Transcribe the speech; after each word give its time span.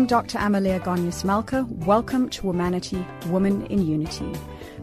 I'm 0.00 0.06
Dr. 0.06 0.38
Amaleya 0.38 0.80
Goneos-Malka. 0.80 1.66
Welcome 1.84 2.30
to 2.30 2.44
Womanity, 2.44 3.04
Woman 3.26 3.66
in 3.66 3.86
Unity, 3.86 4.32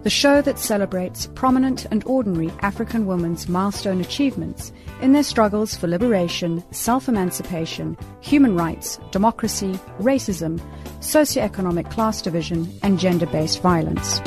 the 0.03 0.11
show 0.11 0.43
that 0.43 0.59
celebrates 0.59 1.25
prominent 1.33 1.85
and 1.89 2.03
ordinary 2.05 2.51
African 2.59 3.07
women's 3.07 3.49
milestone 3.49 3.99
achievements 3.99 4.71
in 5.01 5.13
their 5.13 5.23
struggles 5.23 5.75
for 5.75 5.87
liberation, 5.87 6.63
self 6.71 7.09
emancipation, 7.09 7.97
human 8.21 8.55
rights, 8.55 8.99
democracy, 9.09 9.79
racism, 9.97 10.61
socioeconomic 10.99 11.89
class 11.89 12.21
division, 12.21 12.71
and 12.83 12.99
gender 12.99 13.25
based 13.25 13.63
violence. 13.63 14.21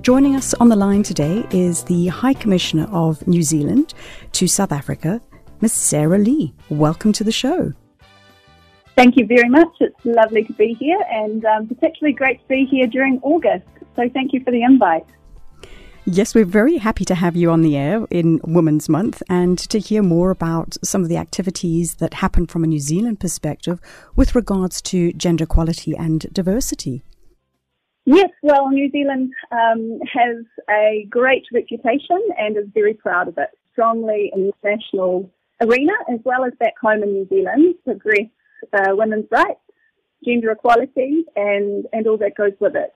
Joining 0.00 0.34
us 0.34 0.54
on 0.54 0.70
the 0.70 0.76
line 0.76 1.02
today 1.02 1.46
is 1.50 1.84
the 1.84 2.06
High 2.06 2.32
Commissioner 2.32 2.88
of 2.90 3.26
New 3.28 3.42
Zealand 3.42 3.92
to 4.32 4.48
South 4.48 4.72
Africa, 4.72 5.20
Ms. 5.60 5.74
Sarah 5.74 6.16
Lee. 6.16 6.54
Welcome 6.70 7.12
to 7.12 7.22
the 7.22 7.30
show. 7.30 7.74
Thank 8.96 9.18
you 9.18 9.26
very 9.26 9.48
much. 9.48 9.68
It's 9.80 10.04
lovely 10.04 10.44
to 10.44 10.52
be 10.54 10.74
here 10.80 10.98
and 11.10 11.44
um, 11.44 11.66
particularly 11.66 12.14
great 12.14 12.40
to 12.40 12.48
be 12.48 12.64
here 12.64 12.86
during 12.86 13.20
August. 13.22 13.66
So 13.94 14.08
thank 14.08 14.32
you 14.32 14.42
for 14.42 14.50
the 14.50 14.62
invite. 14.62 15.04
Yes, 16.06 16.34
we're 16.34 16.44
very 16.44 16.78
happy 16.78 17.04
to 17.06 17.14
have 17.16 17.36
you 17.36 17.50
on 17.50 17.62
the 17.62 17.76
air 17.76 18.06
in 18.10 18.40
Women's 18.44 18.88
Month 18.88 19.22
and 19.28 19.58
to 19.58 19.78
hear 19.80 20.02
more 20.02 20.30
about 20.30 20.76
some 20.82 21.02
of 21.02 21.08
the 21.08 21.16
activities 21.16 21.96
that 21.96 22.14
happen 22.14 22.46
from 22.46 22.64
a 22.64 22.66
New 22.66 22.78
Zealand 22.78 23.20
perspective 23.20 23.80
with 24.14 24.34
regards 24.34 24.80
to 24.82 25.12
gender 25.12 25.44
equality 25.44 25.94
and 25.96 26.32
diversity. 26.32 27.02
Yes, 28.06 28.30
well, 28.42 28.68
New 28.68 28.88
Zealand 28.92 29.32
um, 29.50 29.98
has 30.10 30.44
a 30.70 31.06
great 31.10 31.42
reputation 31.52 32.22
and 32.38 32.56
is 32.56 32.68
very 32.72 32.94
proud 32.94 33.26
of 33.28 33.36
it. 33.36 33.50
Strongly 33.72 34.30
in 34.32 34.42
the 34.42 34.52
international 34.62 35.28
arena, 35.60 35.92
as 36.08 36.20
well 36.24 36.44
as 36.44 36.52
back 36.60 36.74
home 36.80 37.02
in 37.02 37.12
New 37.12 37.28
Zealand, 37.28 37.74
progress 37.84 38.28
uh, 38.72 38.94
women's 38.96 39.26
rights, 39.30 39.60
gender 40.24 40.50
equality, 40.50 41.24
and, 41.34 41.86
and 41.92 42.06
all 42.06 42.18
that 42.18 42.36
goes 42.36 42.52
with 42.60 42.74
it. 42.76 42.92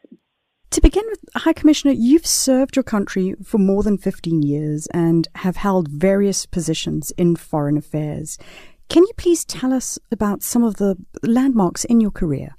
To 0.71 0.81
begin 0.81 1.03
with, 1.09 1.19
High 1.35 1.53
Commissioner, 1.53 1.95
you've 1.95 2.27
served 2.27 2.77
your 2.77 2.85
country 2.85 3.35
for 3.43 3.59
more 3.59 3.83
than 3.83 3.99
15 3.99 4.43
years 4.43 4.87
and 4.95 5.27
have 5.37 5.57
held 5.57 5.89
various 5.89 6.47
positions 6.47 7.11
in 7.19 7.35
foreign 7.35 7.77
affairs. 7.77 8.39
Can 8.89 9.03
you 9.03 9.13
please 9.17 9.45
tell 9.45 9.73
us 9.73 9.99
about 10.13 10.43
some 10.43 10.63
of 10.63 10.77
the 10.77 10.97
landmarks 11.25 11.85
in 11.85 12.01
your 12.01 12.13
career? 12.13 12.55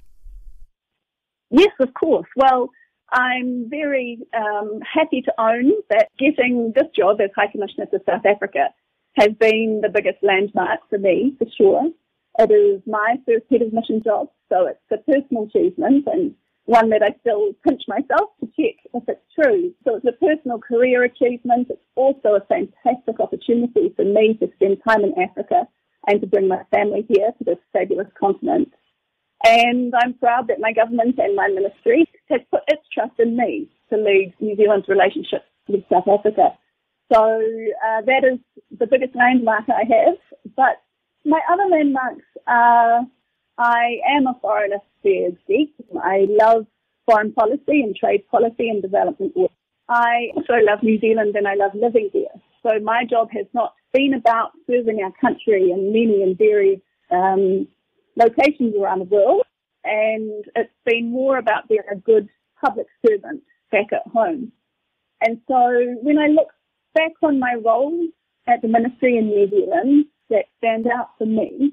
Yes, 1.50 1.72
of 1.80 1.94
course. 1.94 2.28
Well, 2.36 2.68
I'm 3.12 3.68
very 3.68 4.18
um, 4.34 4.80
happy 4.80 5.22
to 5.22 5.32
own 5.38 5.72
that 5.90 6.08
getting 6.18 6.72
this 6.74 6.88
job 6.96 7.20
as 7.20 7.30
High 7.36 7.50
Commissioner 7.50 7.86
to 7.86 7.98
South 8.06 8.24
Africa 8.26 8.68
has 9.16 9.28
been 9.38 9.80
the 9.82 9.90
biggest 9.90 10.22
landmark 10.22 10.80
for 10.88 10.98
me, 10.98 11.34
for 11.38 11.46
sure. 11.56 11.90
It 12.38 12.50
is 12.50 12.82
my 12.86 13.16
first 13.26 13.44
head 13.50 13.62
of 13.62 13.72
mission 13.72 14.02
job, 14.02 14.28
so 14.48 14.66
it's 14.66 14.80
a 14.90 14.98
personal 15.10 15.44
achievement 15.44 16.06
and 16.06 16.34
one 16.64 16.90
that 16.90 17.02
I 17.02 17.14
still 17.20 17.52
pinch 17.66 17.82
myself 17.88 18.30
to 18.40 18.46
check 18.46 18.76
if 18.94 19.02
it's 19.08 19.34
true. 19.34 19.74
So 19.84 19.96
it's 19.96 20.06
a 20.06 20.24
personal 20.24 20.58
career 20.58 21.04
achievement. 21.04 21.68
It's 21.70 21.82
also 21.96 22.36
a 22.36 22.46
fantastic 22.46 23.20
opportunity 23.20 23.92
for 23.96 24.04
me 24.04 24.38
to 24.40 24.48
spend 24.54 24.78
time 24.86 25.02
in 25.02 25.14
Africa 25.20 25.66
and 26.06 26.20
to 26.20 26.26
bring 26.26 26.48
my 26.48 26.62
family 26.70 27.04
here 27.08 27.32
to 27.38 27.44
this 27.44 27.58
fabulous 27.72 28.08
continent. 28.18 28.72
And 29.44 29.92
I'm 29.94 30.14
proud 30.14 30.48
that 30.48 30.60
my 30.60 30.72
government 30.72 31.18
and 31.18 31.34
my 31.34 31.48
ministry 31.48 32.06
has 32.30 32.40
put 32.50 32.62
its 32.68 32.82
trust 32.94 33.18
in 33.18 33.36
me 33.36 33.68
to 33.90 33.96
lead 33.96 34.34
New 34.40 34.56
Zealand's 34.56 34.88
relationship 34.88 35.44
with 35.68 35.82
South 35.92 36.06
Africa. 36.06 36.56
So 37.12 37.18
uh, 37.18 38.00
that 38.06 38.22
is 38.24 38.38
the 38.78 38.86
biggest 38.86 39.16
landmark 39.16 39.64
I 39.68 39.82
have. 39.82 40.16
But 40.56 40.80
my 41.24 41.40
other 41.50 41.68
landmarks 41.70 42.24
are 42.46 43.06
I 43.58 43.98
am 44.16 44.26
a 44.26 44.38
foreign 44.40 44.72
affairs 44.72 45.34
geek. 45.46 45.74
I 46.02 46.26
love 46.28 46.66
foreign 47.06 47.32
policy 47.32 47.82
and 47.82 47.94
trade 47.94 48.26
policy 48.28 48.68
and 48.68 48.82
development 48.82 49.36
work. 49.36 49.50
I 49.88 50.30
also 50.34 50.54
love 50.62 50.82
New 50.82 50.98
Zealand 51.00 51.34
and 51.36 51.46
I 51.46 51.54
love 51.54 51.72
living 51.74 52.10
here. 52.12 52.32
So 52.62 52.78
my 52.82 53.04
job 53.04 53.28
has 53.32 53.46
not 53.52 53.74
been 53.92 54.14
about 54.14 54.52
serving 54.66 55.00
our 55.02 55.12
country 55.20 55.70
in 55.70 55.92
many 55.92 56.22
and 56.22 56.38
varied 56.38 56.80
um, 57.10 57.68
locations 58.16 58.74
around 58.80 59.00
the 59.00 59.04
world, 59.04 59.42
and 59.84 60.44
it's 60.56 60.70
been 60.86 61.10
more 61.10 61.38
about 61.38 61.68
being 61.68 61.82
a 61.90 61.96
good 61.96 62.28
public 62.64 62.86
servant 63.06 63.42
back 63.70 63.92
at 63.92 64.10
home. 64.12 64.52
And 65.20 65.40
so 65.48 65.96
when 66.02 66.18
I 66.18 66.28
look 66.28 66.48
back 66.94 67.12
on 67.22 67.38
my 67.38 67.56
role 67.62 68.08
at 68.46 68.62
the 68.62 68.68
ministry 68.68 69.16
in 69.18 69.26
New 69.26 69.48
Zealand, 69.50 70.06
that 70.32 70.46
stand 70.58 70.86
out 70.86 71.10
for 71.18 71.26
me 71.26 71.72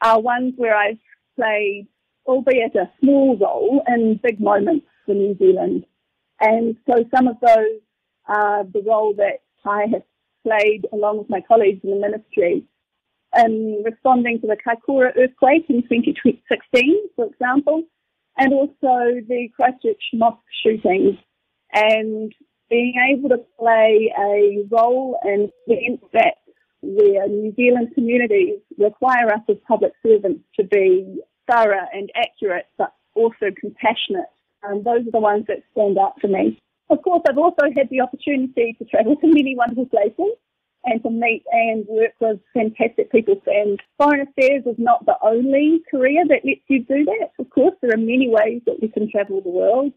are 0.00 0.20
ones 0.20 0.54
where 0.56 0.76
I've 0.76 0.98
played, 1.36 1.88
albeit 2.26 2.74
a 2.74 2.90
small 3.00 3.36
role, 3.36 3.82
in 3.88 4.18
big 4.22 4.40
moments 4.40 4.86
for 5.04 5.14
New 5.14 5.36
Zealand. 5.38 5.84
And 6.40 6.76
so 6.88 7.04
some 7.14 7.28
of 7.28 7.36
those 7.40 7.80
are 8.26 8.64
the 8.64 8.82
role 8.86 9.14
that 9.16 9.40
I 9.64 9.86
have 9.92 10.02
played 10.46 10.86
along 10.92 11.18
with 11.18 11.30
my 11.30 11.40
colleagues 11.46 11.80
in 11.82 11.90
the 11.90 11.96
ministry 11.96 12.64
in 13.36 13.82
responding 13.84 14.40
to 14.40 14.46
the 14.46 14.56
Kaikoura 14.56 15.12
earthquake 15.16 15.66
in 15.68 15.82
2016, 15.82 17.08
for 17.14 17.26
example, 17.26 17.82
and 18.38 18.54
also 18.54 19.20
the 19.28 19.48
Christchurch 19.54 20.02
mosque 20.14 20.38
shootings 20.64 21.16
and 21.72 22.32
being 22.70 22.94
able 23.12 23.28
to 23.30 23.44
play 23.58 24.12
a 24.18 24.64
role 24.70 25.18
in 25.24 25.50
events 25.66 26.04
that 26.12 26.36
where 26.82 27.28
New 27.28 27.52
Zealand 27.54 27.90
communities 27.94 28.60
require 28.78 29.28
us 29.32 29.40
as 29.48 29.56
public 29.66 29.92
servants 30.04 30.44
to 30.56 30.64
be 30.64 31.20
thorough 31.50 31.86
and 31.92 32.10
accurate, 32.14 32.66
but 32.76 32.94
also 33.14 33.46
compassionate. 33.58 34.30
And 34.62 34.84
those 34.84 35.06
are 35.06 35.12
the 35.12 35.20
ones 35.20 35.44
that 35.48 35.62
stand 35.72 35.98
out 35.98 36.20
for 36.20 36.28
me. 36.28 36.60
Of 36.90 37.02
course, 37.02 37.22
I've 37.28 37.38
also 37.38 37.66
had 37.76 37.88
the 37.90 38.00
opportunity 38.00 38.74
to 38.78 38.84
travel 38.84 39.16
to 39.16 39.26
many 39.26 39.54
wonderful 39.56 39.86
places 39.86 40.34
and 40.84 41.02
to 41.02 41.10
meet 41.10 41.44
and 41.52 41.84
work 41.88 42.12
with 42.20 42.40
fantastic 42.54 43.12
people. 43.12 43.40
And 43.46 43.80
foreign 43.98 44.26
affairs 44.26 44.62
is 44.64 44.76
not 44.78 45.04
the 45.04 45.16
only 45.22 45.82
career 45.90 46.24
that 46.28 46.44
lets 46.44 46.62
you 46.68 46.84
do 46.84 47.04
that. 47.04 47.30
Of 47.38 47.50
course, 47.50 47.74
there 47.82 47.92
are 47.92 47.98
many 47.98 48.28
ways 48.28 48.62
that 48.66 48.80
you 48.80 48.88
can 48.88 49.10
travel 49.10 49.40
the 49.40 49.50
world 49.50 49.92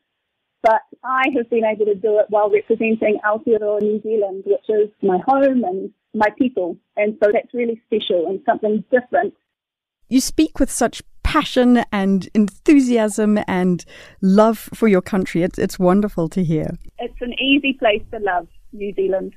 but 0.64 0.82
I 1.04 1.24
have 1.36 1.50
been 1.50 1.66
able 1.66 1.86
to 1.86 1.96
do 1.96 2.20
it 2.20 2.28
while 2.30 2.50
representing 2.50 3.20
Aotearoa 3.26 3.82
New 3.82 4.02
Zealand, 4.02 4.44
which 4.46 4.70
is 4.70 4.90
my 5.02 5.18
home 5.26 5.64
and 5.64 5.92
my 6.14 6.30
people. 6.38 6.78
And 6.98 7.18
so 7.24 7.32
that's 7.32 7.54
really 7.54 7.82
special 7.86 8.28
and 8.28 8.40
something 8.46 8.84
different. 8.92 9.34
You 10.10 10.22
speak 10.22 10.60
with 10.60 10.70
such 10.70 11.02
passion 11.24 11.86
and 11.92 12.28
enthusiasm 12.34 13.40
and 13.48 13.86
love 14.22 14.58
for 14.74 14.88
your 14.88 15.02
country. 15.02 15.44
It's, 15.44 15.58
it's 15.58 15.80
wonderful 15.80 16.28
to 16.30 16.44
hear. 16.44 16.78
It's 17.00 17.22
an 17.22 17.34
easy 17.40 17.74
place 17.74 18.04
to 18.12 18.20
love, 18.20 18.48
New 18.74 18.94
Zealand. 18.94 19.36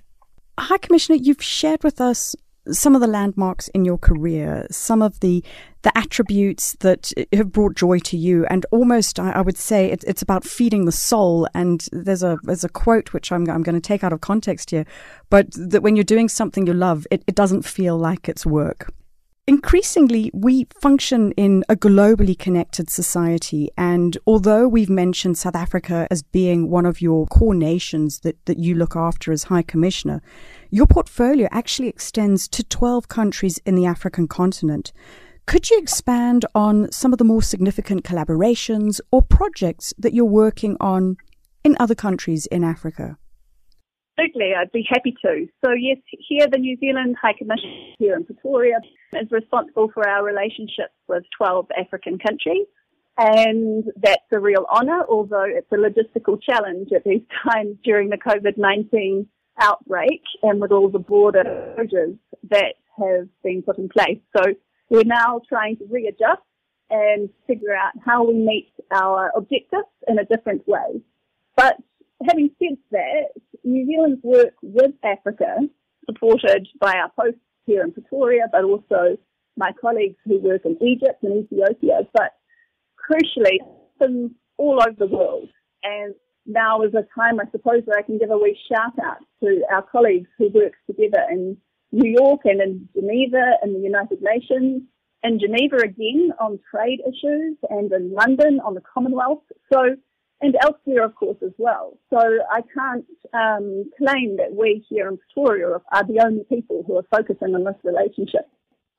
High 0.59 0.79
Commissioner, 0.79 1.19
you've 1.21 1.43
shared 1.43 1.85
with 1.85 2.01
us 2.01 2.35
some 2.71 2.95
of 2.95 3.01
the 3.01 3.07
landmarks 3.07 3.69
in 3.69 3.85
your 3.85 3.99
career, 3.99 4.67
some 4.71 5.03
of 5.03 5.21
the 5.21 5.45
the 5.83 5.97
attributes 5.99 6.77
that 6.81 7.13
have 7.35 7.53
brought 7.53 7.77
joy 7.77 7.99
to 7.99 8.17
you, 8.17 8.47
and 8.47 8.65
almost 8.71 9.21
I, 9.21 9.33
I 9.33 9.41
would 9.43 9.59
say 9.59 9.91
it, 9.91 10.03
it's 10.07 10.23
about 10.23 10.43
feeding 10.45 10.87
the 10.87 10.93
soul. 10.93 11.47
And 11.55 11.87
there's 11.93 12.23
a 12.23 12.39
there's 12.43 12.65
a 12.65 12.69
quote 12.69 13.13
which 13.13 13.31
I'm 13.31 13.49
I'm 13.51 13.63
going 13.63 13.75
to 13.75 13.81
take 13.81 14.03
out 14.03 14.13
of 14.13 14.21
context 14.21 14.71
here, 14.71 14.87
but 15.31 15.49
that 15.53 15.83
when 15.83 15.97
you're 15.97 16.05
doing 16.05 16.29
something 16.29 16.67
you 16.67 16.75
love, 16.75 17.07
it, 17.11 17.23
it 17.27 17.35
doesn't 17.35 17.63
feel 17.63 17.99
like 17.99 18.29
it's 18.29 18.47
work. 18.47 18.91
Increasingly, 19.47 20.31
we 20.33 20.67
function 20.81 21.33
in 21.33 21.65
a 21.69 21.77
globally 21.77 22.39
connected 22.39 22.89
society. 22.89 23.69
And 23.77 24.17
although 24.27 24.67
we've 24.67 24.89
mentioned 24.89 25.37
South 25.37 25.55
Africa 25.55 26.09
as 26.11 26.23
being 26.23 26.71
one 26.71 26.87
of 26.87 27.03
your 27.03 27.27
core 27.27 27.55
nations 27.55 28.21
that, 28.21 28.43
that 28.47 28.59
you 28.59 28.75
look 28.75 28.97
after 28.97 29.33
as 29.33 29.45
High 29.45 29.61
Commissioner, 29.61 30.23
your 30.75 30.89
portfolio 30.89 31.47
actually 31.53 31.87
extends 31.87 32.49
to 32.49 32.65
12 32.65 33.07
countries 33.07 33.61
in 33.65 33.77
the 33.77 33.87
African 33.87 34.27
continent. 34.27 34.93
Could 35.47 35.71
you 35.71 35.79
expand 35.79 36.45
on 36.53 36.91
some 36.91 37.13
of 37.13 37.21
the 37.21 37.25
more 37.25 37.43
significant 37.43 38.03
collaborations 38.03 38.99
or 39.13 39.23
projects 39.23 39.95
that 39.99 40.15
you're 40.15 40.25
working 40.25 40.77
on 40.81 41.17
in 41.63 41.77
other 41.79 41.95
countries 41.95 42.47
in 42.47 42.65
Africa? 42.65 43.17
Absolutely, 44.19 44.53
I'd 44.59 44.73
be 44.73 44.85
happy 44.89 45.15
to. 45.25 45.47
So 45.65 45.71
yes, 45.75 45.99
here 46.29 46.49
the 46.51 46.59
New 46.59 46.77
Zealand 46.79 47.15
High 47.23 47.35
Commission 47.39 47.95
here 48.01 48.17
in 48.17 48.25
Pretoria 48.25 48.81
is 49.13 49.31
responsible 49.31 49.93
for 49.95 50.09
our 50.09 50.25
relationships 50.25 50.95
with 51.07 51.23
12 51.39 51.67
African 51.79 52.19
countries. 52.19 52.67
And 53.17 53.85
that's 54.03 54.27
a 54.33 54.41
real 54.41 54.67
honour, 54.69 55.05
although 55.09 55.47
it's 55.47 55.71
a 55.71 55.77
logistical 55.77 56.37
challenge 56.43 56.89
at 56.93 57.05
these 57.05 57.23
times 57.49 57.77
during 57.85 58.11
the 58.11 58.19
COVID-19 58.19 59.29
outbreak 59.61 60.23
and 60.43 60.61
with 60.61 60.73
all 60.73 60.89
the 60.89 60.99
border 60.99 61.75
closures 61.79 62.19
that 62.51 62.75
have 62.99 63.29
been 63.43 63.63
put 63.63 63.79
in 63.79 63.89
place. 63.89 64.19
So 64.37 64.43
we're 64.91 65.05
now 65.05 65.41
trying 65.49 65.77
to 65.79 65.85
readjust 65.91 66.43
and 66.91 67.29
figure 67.47 67.75
out 67.75 67.93
how 68.05 68.25
we 68.25 68.35
meet 68.35 68.73
our 68.93 69.33
objectives 69.37 69.89
in 70.07 70.19
a 70.19 70.25
different 70.25 70.67
way. 70.69 71.03
But 71.57 71.77
having 72.29 72.51
said 72.59 72.77
that, 72.91 73.29
New 73.65 73.87
Zealand's 73.87 74.23
work 74.23 74.55
with 74.63 74.93
Africa, 75.03 75.57
supported 76.07 76.69
by 76.81 76.95
our 76.95 77.11
posts 77.19 77.41
here 77.67 77.83
in 77.83 77.93
Pretoria, 77.93 78.45
but 78.53 78.65
also 78.65 79.17
my 79.57 79.71
colleagues 79.81 80.17
who 80.25 80.39
work 80.41 80.63
in 80.65 80.77
Egypt 80.83 81.23
and 81.23 81.45
Ethiopia, 81.45 82.01
but 82.13 82.33
crucially, 82.99 83.59
all 84.59 84.81
over 84.83 84.97
the 84.99 85.07
world. 85.07 85.49
And 85.83 86.15
now 86.47 86.83
is 86.83 86.95
a 86.95 87.07
time, 87.19 87.41
I 87.41 87.45
suppose, 87.51 87.83
where 87.85 87.99
I 87.99 88.03
can 88.03 88.19
give 88.19 88.31
a 88.31 88.39
wee 88.39 88.59
shout 88.71 88.99
out 89.03 89.19
to 89.43 89.63
our 89.73 89.83
colleagues 89.83 90.29
who 90.39 90.49
work 90.51 90.75
together 90.87 91.25
in 91.31 91.57
New 91.93 92.11
York 92.11 92.41
and 92.45 92.61
in 92.61 92.89
Geneva 92.95 93.53
and 93.63 93.75
the 93.75 93.81
United 93.81 94.21
Nations, 94.21 94.83
in 95.23 95.39
Geneva 95.39 95.77
again 95.77 96.33
on 96.39 96.59
trade 96.71 97.01
issues, 97.07 97.57
and 97.71 97.91
in 97.93 98.13
London 98.13 98.61
on 98.61 98.75
the 98.75 98.83
Commonwealth. 98.83 99.43
So, 99.73 99.97
and 100.41 100.57
elsewhere, 100.61 101.05
of 101.05 101.15
course, 101.15 101.39
as 101.43 101.53
well. 101.57 101.97
So 102.11 102.19
I 102.19 102.61
can't 102.75 103.07
um, 103.33 103.91
claim 103.97 104.37
that 104.37 104.53
we 104.53 104.85
here 104.89 105.09
in 105.09 105.17
Pretoria 105.17 105.81
are 105.93 106.05
the 106.05 106.21
only 106.23 106.45
people 106.45 106.85
who 106.87 106.99
are 106.99 107.07
focusing 107.11 107.55
on 107.55 107.65
this 107.65 107.77
relationship. 107.85 108.51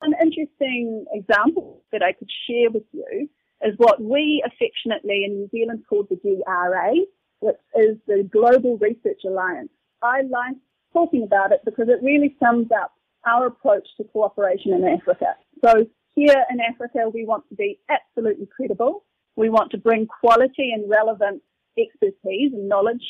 An 0.02 0.14
interesting 0.20 1.04
example 1.12 1.82
that 1.92 2.02
I 2.02 2.12
could 2.12 2.30
share 2.48 2.70
with 2.70 2.82
you 2.92 3.28
is 3.64 3.74
what 3.76 4.02
we 4.02 4.42
affectionately 4.44 5.24
in 5.24 5.36
New 5.36 5.48
Zealand 5.50 5.84
call 5.88 6.06
the 6.08 6.16
GRA, 6.16 6.94
which 7.40 7.56
is 7.76 7.96
the 8.06 8.28
Global 8.32 8.78
Research 8.78 9.20
Alliance. 9.24 9.70
I 10.02 10.22
like 10.22 10.56
talking 10.92 11.22
about 11.22 11.52
it 11.52 11.60
because 11.64 11.88
it 11.88 12.02
really 12.02 12.36
sums 12.42 12.68
up 12.72 12.92
our 13.26 13.46
approach 13.46 13.86
to 13.96 14.04
cooperation 14.04 14.72
in 14.72 14.84
Africa. 14.86 15.34
So 15.64 15.86
here 16.14 16.44
in 16.50 16.58
Africa, 16.60 17.10
we 17.12 17.24
want 17.26 17.48
to 17.48 17.54
be 17.54 17.78
absolutely 17.90 18.46
credible. 18.46 19.04
We 19.36 19.50
want 19.50 19.70
to 19.72 19.78
bring 19.78 20.06
quality 20.06 20.70
and 20.72 20.88
relevant 20.88 21.42
expertise 21.78 22.52
and 22.54 22.68
knowledge 22.68 23.04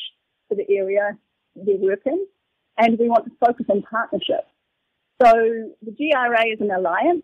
to 0.50 0.56
the 0.56 0.67
area 0.75 1.17
we 1.55 1.76
work 1.76 2.00
in. 2.06 2.26
And 2.79 2.99
we 2.99 3.08
want 3.08 3.25
to 3.26 3.31
focus 3.40 3.67
on 3.70 3.82
partnership. 3.82 4.46
So 5.22 5.32
the 5.82 5.93
GRA 5.93 6.46
is 6.52 6.61
an 6.61 6.70
alliance. 6.70 7.22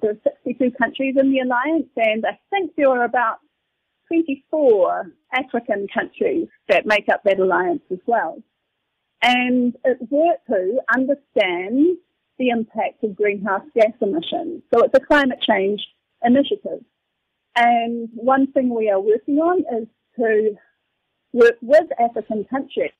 There 0.00 0.12
are 0.12 0.32
62 0.44 0.72
countries 0.72 1.16
in 1.18 1.32
the 1.32 1.40
alliance 1.40 1.88
and 1.96 2.24
I 2.26 2.38
think 2.50 2.72
there 2.76 2.88
are 2.88 3.04
about 3.04 3.38
24 4.12 5.06
African 5.32 5.86
countries 5.92 6.48
that 6.68 6.84
make 6.84 7.08
up 7.10 7.22
that 7.24 7.38
alliance 7.38 7.82
as 7.90 7.98
well. 8.06 8.42
And 9.22 9.74
it's 9.84 10.02
there 10.10 10.36
to 10.50 10.80
understand 10.92 11.96
the 12.38 12.48
impact 12.48 13.02
of 13.04 13.16
greenhouse 13.16 13.62
gas 13.74 13.92
emissions. 14.00 14.62
So 14.72 14.82
it's 14.82 14.94
a 14.94 15.00
climate 15.00 15.38
change 15.48 15.80
initiative. 16.22 16.84
And 17.56 18.08
one 18.14 18.52
thing 18.52 18.74
we 18.74 18.90
are 18.90 19.00
working 19.00 19.36
on 19.36 19.60
is 19.80 19.88
to 20.16 20.56
work 21.32 21.56
with 21.62 21.88
African 21.98 22.44
countries 22.44 22.90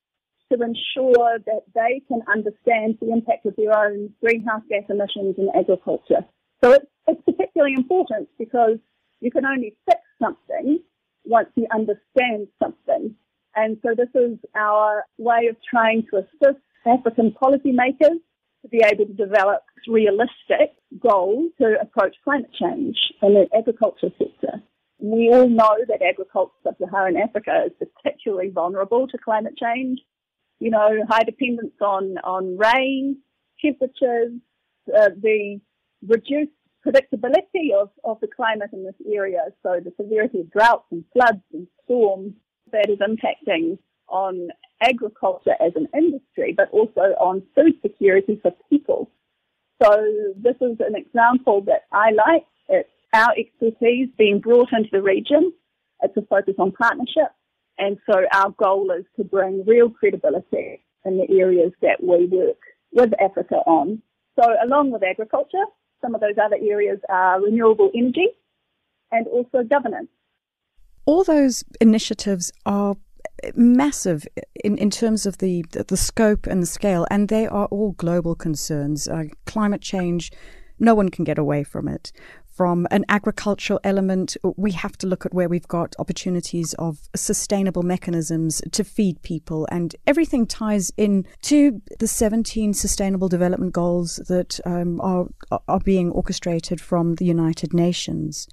to 0.50 0.58
ensure 0.62 1.38
that 1.46 1.62
they 1.74 2.02
can 2.08 2.20
understand 2.32 2.96
the 3.00 3.10
impact 3.10 3.44
of 3.46 3.56
their 3.56 3.76
own 3.76 4.10
greenhouse 4.22 4.62
gas 4.68 4.84
emissions 4.88 5.34
in 5.36 5.50
agriculture. 5.58 6.24
So 6.62 6.72
it's, 6.72 6.86
it's 7.06 7.22
particularly 7.24 7.74
important 7.74 8.28
because 8.38 8.78
you 9.20 9.30
can 9.30 9.44
only 9.44 9.76
fix 9.86 10.00
something 10.20 10.80
once 11.24 11.48
you 11.54 11.66
understand 11.72 12.48
something. 12.62 13.14
And 13.54 13.78
so 13.82 13.94
this 13.96 14.08
is 14.14 14.38
our 14.54 15.04
way 15.18 15.48
of 15.48 15.56
trying 15.68 16.06
to 16.10 16.18
assist 16.18 16.60
African 16.86 17.34
policymakers 17.40 18.18
to 18.62 18.68
be 18.70 18.82
able 18.84 19.06
to 19.06 19.12
develop 19.12 19.62
realistic 19.86 20.74
goals 20.98 21.50
to 21.60 21.76
approach 21.80 22.16
climate 22.24 22.50
change 22.58 22.96
in 23.20 23.34
the 23.34 23.46
agriculture 23.56 24.10
sector. 24.18 24.62
We 24.98 25.30
all 25.32 25.48
know 25.48 25.76
that 25.88 26.00
agriculture 26.00 26.52
sub-Saharan 26.62 27.16
Africa 27.16 27.64
is 27.66 27.88
particularly 28.02 28.50
vulnerable 28.50 29.08
to 29.08 29.18
climate 29.18 29.54
change. 29.56 30.00
You 30.60 30.70
know, 30.70 30.90
high 31.08 31.24
dependence 31.24 31.74
on, 31.80 32.18
on 32.22 32.56
rain, 32.56 33.18
temperatures, 33.60 34.32
uh, 34.96 35.08
the 35.20 35.60
reduced 36.06 36.52
predictability 36.86 37.72
of, 37.78 37.90
of 38.04 38.18
the 38.20 38.28
climate 38.28 38.70
in 38.72 38.84
this 38.84 38.94
area. 39.12 39.44
So 39.62 39.80
the 39.82 39.92
severity 40.00 40.40
of 40.40 40.50
droughts 40.50 40.86
and 40.90 41.04
floods 41.12 41.42
and 41.52 41.66
storms 41.84 42.34
that 42.72 42.88
is 42.88 42.98
impacting 42.98 43.78
on 44.08 44.48
agriculture 44.80 45.54
as 45.60 45.72
an 45.76 45.88
industry, 45.94 46.54
but 46.56 46.68
also 46.70 47.14
on 47.20 47.42
food 47.54 47.74
security 47.82 48.38
for 48.42 48.52
people. 48.68 49.10
So 49.82 49.90
this 50.36 50.56
is 50.60 50.78
an 50.80 50.94
example 50.94 51.62
that 51.62 51.84
I 51.92 52.10
like. 52.10 52.46
It's 52.68 52.88
our 53.12 53.32
expertise 53.36 54.08
being 54.18 54.40
brought 54.40 54.72
into 54.72 54.90
the 54.92 55.02
region. 55.02 55.52
It's 56.02 56.16
a 56.16 56.22
focus 56.22 56.54
on 56.58 56.72
partnership. 56.72 57.32
And 57.78 57.96
so 58.10 58.22
our 58.32 58.50
goal 58.50 58.90
is 58.96 59.04
to 59.16 59.24
bring 59.24 59.64
real 59.66 59.90
credibility 59.90 60.84
in 61.04 61.18
the 61.18 61.40
areas 61.40 61.72
that 61.80 62.02
we 62.02 62.26
work 62.26 62.58
with 62.92 63.12
Africa 63.20 63.56
on. 63.66 64.02
So 64.38 64.46
along 64.64 64.92
with 64.92 65.02
agriculture, 65.02 65.64
some 66.02 66.14
of 66.14 66.20
those 66.20 66.36
other 66.42 66.56
areas 66.60 66.98
are 67.08 67.40
renewable 67.40 67.90
energy 67.94 68.28
and 69.10 69.26
also 69.28 69.62
governance. 69.62 70.08
All 71.06 71.24
those 71.24 71.64
initiatives 71.80 72.52
are 72.66 72.96
massive 73.54 74.26
in, 74.64 74.76
in 74.78 74.90
terms 74.90 75.26
of 75.26 75.38
the, 75.38 75.64
the 75.70 75.96
scope 75.96 76.46
and 76.46 76.62
the 76.62 76.66
scale, 76.66 77.06
and 77.10 77.28
they 77.28 77.46
are 77.46 77.66
all 77.66 77.92
global 77.92 78.34
concerns. 78.34 79.08
Uh, 79.08 79.24
climate 79.46 79.80
change, 79.80 80.30
no 80.78 80.94
one 80.94 81.08
can 81.08 81.24
get 81.24 81.38
away 81.38 81.64
from 81.64 81.88
it. 81.88 82.12
From 82.52 82.86
an 82.90 83.06
agricultural 83.08 83.80
element, 83.82 84.36
we 84.56 84.72
have 84.72 84.98
to 84.98 85.06
look 85.06 85.24
at 85.24 85.32
where 85.32 85.48
we've 85.48 85.66
got 85.68 85.94
opportunities 85.98 86.74
of 86.74 87.08
sustainable 87.16 87.82
mechanisms 87.82 88.60
to 88.72 88.84
feed 88.84 89.22
people, 89.22 89.66
and 89.72 89.96
everything 90.06 90.46
ties 90.46 90.92
in 90.98 91.26
to 91.42 91.80
the 91.98 92.06
17 92.06 92.74
Sustainable 92.74 93.28
Development 93.28 93.72
Goals 93.72 94.16
that 94.28 94.60
um, 94.66 95.00
are 95.00 95.28
are 95.66 95.80
being 95.80 96.10
orchestrated 96.10 96.78
from 96.78 97.14
the 97.14 97.24
United 97.24 97.72
Nations. 97.72 98.46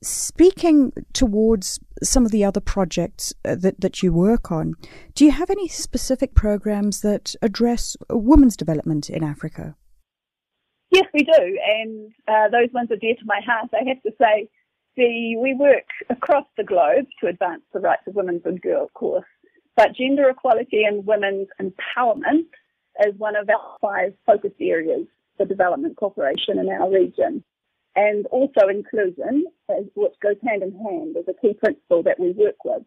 Speaking 0.00 0.92
towards 1.12 1.80
some 2.04 2.24
of 2.24 2.30
the 2.30 2.44
other 2.44 2.60
projects 2.60 3.34
uh, 3.44 3.56
that, 3.56 3.80
that 3.80 4.00
you 4.00 4.12
work 4.12 4.52
on, 4.52 4.74
do 5.14 5.24
you 5.24 5.32
have 5.32 5.50
any 5.50 5.66
specific 5.66 6.36
programs 6.36 7.00
that 7.00 7.34
address 7.42 7.96
women's 8.08 8.56
development 8.56 9.10
in 9.10 9.24
Africa? 9.24 9.74
Yes, 10.92 11.04
we 11.12 11.22
do, 11.22 11.58
and 11.78 12.10
uh, 12.26 12.48
those 12.48 12.72
ones 12.72 12.90
are 12.90 12.96
dear 12.96 13.14
to 13.14 13.24
my 13.26 13.40
heart. 13.46 13.68
I 13.74 13.86
have 13.88 14.02
to 14.04 14.12
say, 14.18 14.48
the, 14.96 15.36
we 15.36 15.54
work 15.54 15.84
across 16.08 16.46
the 16.56 16.64
globe 16.64 17.06
to 17.20 17.28
advance 17.28 17.60
the 17.74 17.80
rights 17.80 18.02
of 18.06 18.14
women 18.14 18.40
and 18.42 18.60
girls, 18.60 18.88
of 18.88 18.94
course, 18.94 19.26
but 19.76 19.94
gender 19.94 20.30
equality 20.30 20.84
and 20.84 21.06
women's 21.06 21.48
empowerment 21.60 22.46
is 23.06 23.14
one 23.18 23.36
of 23.36 23.50
our 23.50 23.76
five 23.82 24.14
focus 24.24 24.52
areas 24.60 25.06
for 25.36 25.44
development 25.44 25.96
cooperation 25.98 26.58
in 26.58 26.70
our 26.70 26.90
region 26.90 27.44
and 27.94 28.26
also 28.26 28.68
inclusion, 28.68 29.44
which 29.94 30.14
goes 30.22 30.36
hand 30.46 30.62
in 30.62 30.72
hand, 30.72 31.16
is 31.16 31.24
a 31.28 31.40
key 31.40 31.54
principle 31.54 32.02
that 32.04 32.18
we 32.18 32.30
work 32.32 32.64
with. 32.64 32.82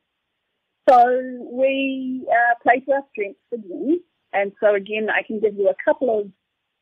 So 0.89 1.47
we 1.51 2.25
uh, 2.29 2.55
play 2.63 2.79
to 2.85 2.91
our 2.93 3.03
strengths 3.11 3.39
again, 3.53 3.99
and 4.33 4.51
so 4.59 4.73
again, 4.73 5.07
I 5.09 5.23
can 5.25 5.39
give 5.39 5.55
you 5.55 5.69
a 5.69 5.75
couple 5.83 6.19
of 6.19 6.27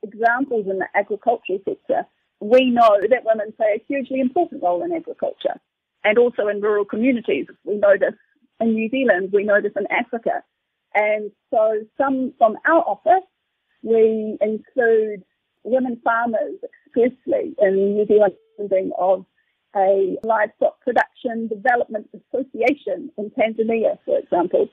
examples 0.04 0.68
in 0.70 0.80
the 0.80 0.88
agricultural 0.96 1.60
sector. 1.66 2.06
We 2.40 2.70
know 2.70 2.98
that 3.10 3.26
women 3.26 3.52
play 3.56 3.76
a 3.76 3.84
hugely 3.88 4.20
important 4.20 4.64
role 4.64 4.84
in 4.84 4.94
agriculture 4.94 5.60
and 6.04 6.18
also 6.18 6.48
in 6.48 6.62
rural 6.62 6.86
communities. 6.86 7.48
We 7.66 7.76
know 7.76 7.96
this 8.00 8.14
in 8.60 8.74
New 8.74 8.90
Zealand, 8.90 9.30
we 9.34 9.44
know 9.44 9.62
this 9.62 9.74
in 9.76 9.88
Africa. 9.92 10.44
And 10.94 11.32
so 11.50 11.82
some 11.98 12.34
from 12.38 12.58
our 12.66 12.82
office, 12.82 13.28
we 13.84 14.38
include 14.42 15.24
women 15.64 16.00
farmers 16.04 16.56
expressly 16.64 17.56
in 17.60 17.96
New 17.96 18.06
Zealand 18.06 18.34
of 18.98 19.26
a 19.76 20.18
livestock 20.24 20.82
production 20.82 21.48
development 21.48 22.08
association 22.14 23.12
in 23.18 23.32
Tanzania, 23.32 23.98
for 24.04 24.18
example. 24.18 24.68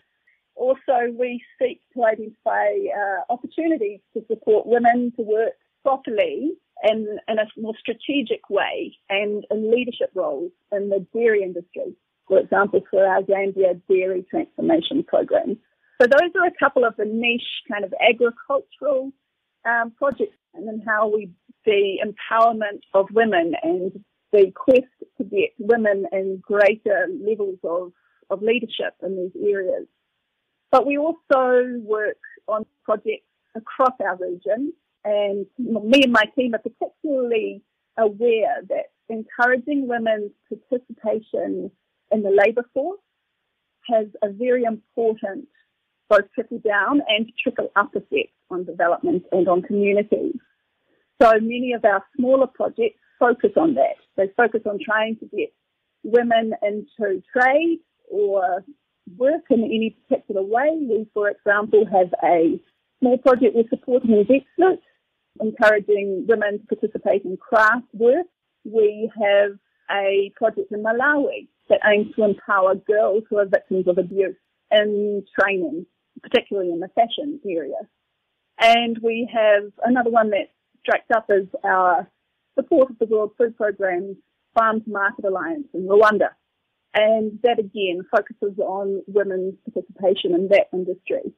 Also, 0.57 1.13
we 1.19 1.43
seek 1.61 1.81
to 1.95 2.05
identify 2.05 2.69
uh, 2.97 3.33
opportunities 3.33 4.01
to 4.15 4.25
support 4.27 4.67
women 4.67 5.13
to 5.17 5.23
work 5.23 5.53
properly 5.83 6.53
and 6.83 7.07
in 7.29 7.39
a 7.39 7.47
more 7.61 7.75
strategic 7.79 8.49
way 8.51 8.97
and 9.09 9.45
in 9.51 9.71
leadership 9.71 10.11
roles 10.15 10.51
in 10.73 10.89
the 10.89 11.07
dairy 11.15 11.43
industry, 11.43 11.95
for 12.27 12.39
example, 12.39 12.81
for 12.91 13.07
our 13.07 13.23
Zambia 13.23 13.81
Dairy 13.89 14.27
Transformation 14.29 15.05
Program. 15.05 15.59
So 16.01 16.09
those 16.09 16.31
are 16.35 16.47
a 16.47 16.59
couple 16.59 16.85
of 16.85 16.95
the 16.97 17.05
niche 17.07 17.43
kind 17.71 17.85
of 17.85 17.95
agricultural 18.01 19.13
um, 19.65 19.93
projects 19.97 20.37
and 20.55 20.67
then 20.67 20.83
how 20.87 21.09
we 21.09 21.31
the 21.65 21.99
empowerment 22.05 22.81
of 22.95 23.07
women 23.13 23.55
and 23.63 23.93
the 24.33 24.53
quest 24.55 24.85
to 25.19 25.25
get 25.25 25.51
women 25.59 26.07
in 26.13 26.41
greater 26.41 27.09
levels 27.27 27.59
of, 27.65 27.93
of 28.31 28.43
leadership 28.43 28.95
in 29.03 29.17
these 29.17 29.43
areas. 29.43 29.87
But 30.71 30.87
we 30.87 30.99
also 30.99 31.81
work 31.83 32.19
on 32.49 32.67
projects 32.85 33.27
across 33.55 33.93
our 34.01 34.17
region 34.17 34.73
and 35.05 35.47
me 35.59 36.03
and 36.03 36.13
my 36.13 36.25
team 36.37 36.55
are 36.55 36.59
particularly 36.59 37.63
aware 37.97 38.61
that 38.69 38.87
encouraging 39.09 39.87
women's 39.89 40.33
participation 40.49 41.71
in 42.11 42.23
the 42.23 42.31
labour 42.31 42.65
force 42.75 43.01
has 43.89 44.07
a 44.23 44.31
very 44.31 44.65
important 44.65 45.47
both 46.09 46.25
trickle 46.35 46.59
down 46.59 47.01
and 47.09 47.31
trickle 47.43 47.71
up 47.77 47.95
effect 47.95 48.33
on 48.51 48.65
development 48.65 49.25
and 49.33 49.49
on 49.49 49.63
communities. 49.63 50.37
So 51.21 51.33
many 51.35 51.73
of 51.73 51.85
our 51.85 52.05
smaller 52.17 52.47
projects 52.47 52.99
focus 53.19 53.53
on 53.57 53.75
that. 53.75 53.97
They 54.17 54.29
focus 54.37 54.63
on 54.67 54.79
trying 54.85 55.17
to 55.19 55.27
get 55.27 55.53
women 56.03 56.53
into 56.63 57.23
trade 57.33 57.81
or 58.11 58.65
work 59.17 59.45
in 59.51 59.65
any 59.65 59.97
particular 60.09 60.43
way. 60.43 60.71
We, 60.81 61.07
for 61.15 61.29
example, 61.29 61.85
have 61.87 62.13
a 62.25 62.61
small 63.01 63.19
project 63.19 63.55
we're 63.55 63.69
supporting 63.69 64.13
in 64.13 64.25
Dexlet, 64.25 64.79
encouraging 65.41 66.27
women 66.29 66.61
to 66.61 66.77
participate 66.77 67.25
in 67.25 67.37
craft 67.37 67.87
work. 67.93 68.27
We 68.65 69.11
have 69.23 69.53
a 69.91 70.33
project 70.37 70.73
in 70.73 70.83
Malawi 70.83 71.49
that 71.69 71.81
aims 71.87 72.15
to 72.17 72.25
empower 72.25 72.75
girls 72.75 73.25
who 73.29 73.39
are 73.39 73.47
victims 73.47 73.87
of 73.87 73.99
abuse 73.99 74.37
in 74.71 75.25
training, 75.39 75.87
particularly 76.23 76.71
in 76.71 76.81
the 76.81 76.89
fashion 76.89 77.41
area. 77.49 77.89
And 78.59 78.99
we 79.03 79.29
have 79.33 79.71
another 79.85 80.11
one 80.11 80.31
that 80.31 80.51
strikes 80.81 81.11
up 81.15 81.27
as 81.31 81.47
our 81.65 82.09
support 82.59 82.91
of 82.91 82.99
the 82.99 83.07
World 83.07 83.33
Food 83.37 83.57
Programme's 83.57 84.17
Farm 84.55 84.81
to 84.83 84.91
Market 84.91 85.25
Alliance 85.27 85.67
in 85.75 85.87
Rwanda. 85.87 86.31
And 86.99 87.39
that 87.43 87.59
again 87.59 88.01
focuses 88.11 88.59
on 88.59 89.03
women's 89.07 89.55
participation 89.71 90.35
in 90.35 90.49
that 90.49 90.69
industry. 90.73 91.35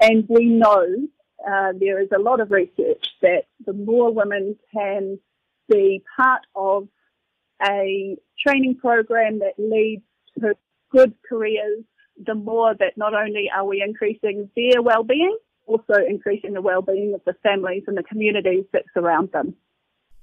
And 0.00 0.24
we 0.28 0.46
know 0.46 0.84
uh, 1.48 1.72
there 1.78 2.00
is 2.00 2.08
a 2.14 2.18
lot 2.18 2.40
of 2.40 2.50
research 2.50 3.06
that 3.22 3.44
the 3.64 3.72
more 3.72 4.12
women 4.12 4.56
can 4.74 5.20
be 5.70 6.02
part 6.16 6.42
of 6.56 6.88
a 7.62 8.16
training 8.44 8.78
program 8.80 9.38
that 9.38 9.54
leads 9.58 10.02
to 10.40 10.56
good 10.90 11.14
careers, 11.28 11.84
the 12.24 12.34
more 12.34 12.74
that 12.74 12.96
not 12.96 13.14
only 13.14 13.48
are 13.54 13.64
we 13.64 13.82
increasing 13.86 14.50
their 14.56 14.82
well-being, 14.82 15.38
also 15.66 15.94
increasing 16.08 16.52
the 16.52 16.60
well-being 16.60 17.14
of 17.14 17.20
the 17.24 17.34
families 17.44 17.84
and 17.86 17.96
the 17.96 18.02
communities 18.02 18.64
that 18.72 18.82
surround 18.92 19.30
them. 19.32 19.54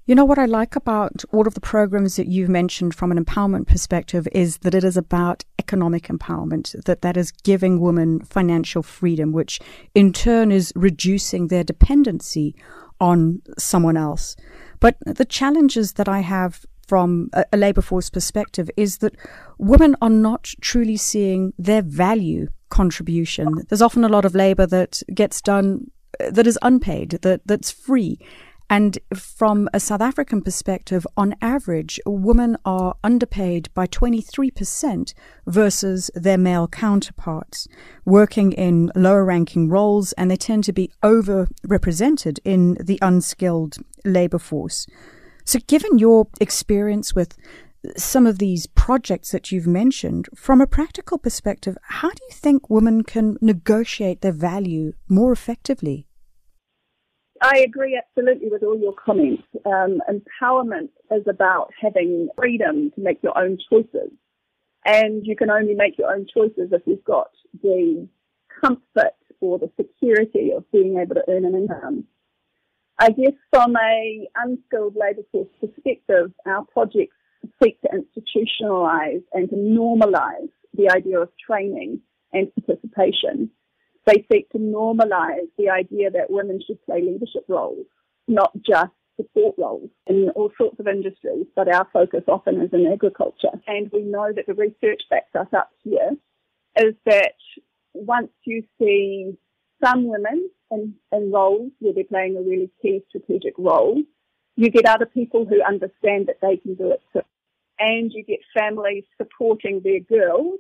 You 0.05 0.15
know 0.15 0.25
what 0.25 0.37
I 0.37 0.45
like 0.45 0.75
about 0.75 1.23
all 1.31 1.47
of 1.47 1.53
the 1.53 1.61
programs 1.61 2.17
that 2.17 2.27
you've 2.27 2.49
mentioned 2.49 2.93
from 2.93 3.09
an 3.09 3.23
empowerment 3.23 3.67
perspective 3.67 4.27
is 4.33 4.57
that 4.57 4.75
it 4.75 4.83
is 4.83 4.97
about 4.97 5.45
economic 5.59 6.07
empowerment, 6.07 6.83
that 6.83 7.01
that 7.03 7.15
is 7.15 7.31
giving 7.31 7.79
women 7.79 8.19
financial 8.19 8.83
freedom, 8.83 9.31
which 9.31 9.61
in 9.95 10.11
turn 10.11 10.51
is 10.51 10.73
reducing 10.75 11.47
their 11.47 11.63
dependency 11.63 12.53
on 12.99 13.41
someone 13.57 13.95
else. 13.95 14.35
But 14.81 14.97
the 15.05 15.23
challenges 15.23 15.93
that 15.93 16.09
I 16.09 16.19
have 16.19 16.65
from 16.85 17.29
a, 17.31 17.45
a 17.53 17.57
labor 17.57 17.81
force 17.81 18.09
perspective 18.09 18.69
is 18.75 18.97
that 18.97 19.15
women 19.57 19.95
are 20.01 20.09
not 20.09 20.43
truly 20.59 20.97
seeing 20.97 21.53
their 21.57 21.81
value 21.81 22.47
contribution. 22.69 23.63
There's 23.69 23.81
often 23.81 24.03
a 24.03 24.09
lot 24.09 24.25
of 24.25 24.35
labor 24.35 24.65
that 24.67 25.01
gets 25.13 25.41
done 25.41 25.91
uh, 26.19 26.29
that 26.31 26.45
is 26.45 26.59
unpaid, 26.61 27.19
that 27.21 27.41
that's 27.45 27.71
free. 27.71 28.19
And 28.73 28.97
from 29.13 29.69
a 29.71 29.79
South 29.79 30.01
African 30.01 30.41
perspective, 30.41 31.05
on 31.15 31.35
average, 31.43 31.99
women 32.07 32.57
are 32.65 32.95
underpaid 33.03 33.71
by 33.75 33.85
23% 33.85 35.13
versus 35.45 36.09
their 36.15 36.39
male 36.39 36.67
counterparts, 36.67 37.67
working 38.03 38.51
in 38.51 38.91
lower 38.95 39.23
ranking 39.23 39.69
roles, 39.69 40.11
and 40.13 40.31
they 40.31 40.37
tend 40.37 40.63
to 40.63 40.73
be 40.73 40.89
overrepresented 41.03 42.39
in 42.43 42.73
the 42.81 42.97
unskilled 43.03 43.77
labor 44.05 44.39
force. 44.39 44.87
So, 45.45 45.59
given 45.67 45.99
your 45.99 46.29
experience 46.41 47.13
with 47.13 47.37
some 47.95 48.25
of 48.25 48.39
these 48.39 48.65
projects 48.65 49.29
that 49.33 49.51
you've 49.51 49.67
mentioned, 49.67 50.29
from 50.33 50.61
a 50.61 50.65
practical 50.65 51.19
perspective, 51.19 51.77
how 51.83 52.09
do 52.09 52.23
you 52.27 52.33
think 52.33 52.71
women 52.71 53.03
can 53.03 53.37
negotiate 53.39 54.21
their 54.21 54.31
value 54.31 54.93
more 55.07 55.31
effectively? 55.31 56.07
I 57.43 57.59
agree 57.59 58.01
absolutely 58.01 58.47
with 58.49 58.63
all 58.63 58.79
your 58.79 58.93
comments. 58.93 59.43
Um, 59.65 60.01
empowerment 60.09 60.91
is 61.11 61.23
about 61.27 61.71
having 61.79 62.29
freedom 62.37 62.89
to 62.95 63.01
make 63.01 63.21
your 63.21 63.37
own 63.37 63.57
choices. 63.69 64.11
And 64.85 65.25
you 65.27 65.35
can 65.35 65.49
only 65.49 65.75
make 65.75 65.97
your 65.97 66.09
own 66.09 66.25
choices 66.33 66.71
if 66.71 66.81
you've 66.85 67.03
got 67.03 67.31
the 67.61 68.07
comfort 68.61 69.17
or 69.41 69.59
the 69.59 69.69
security 69.75 70.51
of 70.55 70.69
being 70.71 70.97
able 70.97 71.15
to 71.15 71.23
earn 71.27 71.43
an 71.43 71.53
income. 71.53 72.05
I 72.97 73.09
guess 73.09 73.33
from 73.51 73.75
a 73.75 74.27
unskilled 74.35 74.95
labour 74.95 75.23
force 75.33 75.49
perspective, 75.59 76.31
our 76.45 76.63
projects 76.71 77.17
seek 77.61 77.81
to 77.81 77.89
institutionalise 77.89 79.23
and 79.33 79.49
to 79.49 79.55
normalise 79.55 80.49
the 80.75 80.89
idea 80.95 81.19
of 81.19 81.29
training 81.45 81.99
and 82.31 82.49
participation. 82.55 83.51
They 84.05 84.25
seek 84.31 84.49
to 84.51 84.57
normalise 84.57 85.49
the 85.57 85.69
idea 85.69 86.11
that 86.11 86.29
women 86.29 86.61
should 86.65 86.83
play 86.85 87.01
leadership 87.01 87.45
roles, 87.47 87.85
not 88.27 88.51
just 88.61 88.91
support 89.15 89.55
roles 89.57 89.89
in 90.07 90.29
all 90.35 90.51
sorts 90.57 90.79
of 90.79 90.87
industries, 90.87 91.45
but 91.55 91.73
our 91.73 91.87
focus 91.93 92.23
often 92.27 92.61
is 92.61 92.73
in 92.73 92.91
agriculture. 92.91 93.51
And 93.67 93.89
we 93.91 94.01
know 94.01 94.31
that 94.35 94.45
the 94.47 94.53
research 94.53 95.03
backs 95.09 95.35
us 95.35 95.47
up 95.53 95.69
here 95.83 96.11
is 96.77 96.95
that 97.05 97.33
once 97.93 98.31
you 98.45 98.63
see 98.79 99.37
some 99.83 100.07
women 100.07 100.49
in, 100.71 100.95
in 101.11 101.31
roles 101.31 101.71
where 101.79 101.93
they're 101.93 102.03
playing 102.05 102.37
a 102.37 102.41
really 102.41 102.71
key 102.81 103.01
strategic 103.09 103.53
role, 103.57 104.01
you 104.55 104.69
get 104.69 104.85
other 104.85 105.05
people 105.05 105.45
who 105.45 105.61
understand 105.63 106.27
that 106.27 106.37
they 106.41 106.57
can 106.57 106.75
do 106.75 106.91
it 106.91 107.01
too. 107.11 107.21
And 107.79 108.11
you 108.13 108.23
get 108.23 108.39
families 108.57 109.03
supporting 109.17 109.81
their 109.83 109.99
girls 109.99 110.59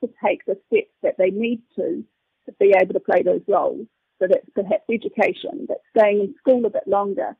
to 0.00 0.10
take 0.24 0.44
the 0.46 0.58
steps 0.66 0.92
that 1.02 1.16
they 1.18 1.30
need 1.30 1.62
to 1.76 2.04
to 2.46 2.52
be 2.58 2.74
able 2.76 2.94
to 2.94 3.00
play 3.00 3.22
those 3.22 3.42
roles. 3.48 3.86
So 4.20 4.28
that's 4.28 4.48
perhaps 4.54 4.84
education, 4.90 5.66
that's 5.68 5.80
staying 5.96 6.20
in 6.20 6.34
school 6.38 6.64
a 6.64 6.70
bit 6.70 6.86
longer, 6.86 7.36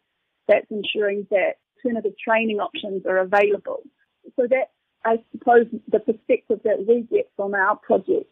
that's 0.48 0.66
ensuring 0.70 1.26
that 1.30 1.54
alternative 1.76 2.14
training 2.18 2.58
options 2.58 3.06
are 3.06 3.18
available. 3.18 3.82
So 4.36 4.46
that's, 4.48 4.70
I 5.04 5.22
suppose, 5.32 5.66
the 5.88 6.00
perspective 6.00 6.60
that 6.64 6.84
we 6.86 7.06
get 7.10 7.30
from 7.36 7.54
our 7.54 7.76
project 7.76 8.26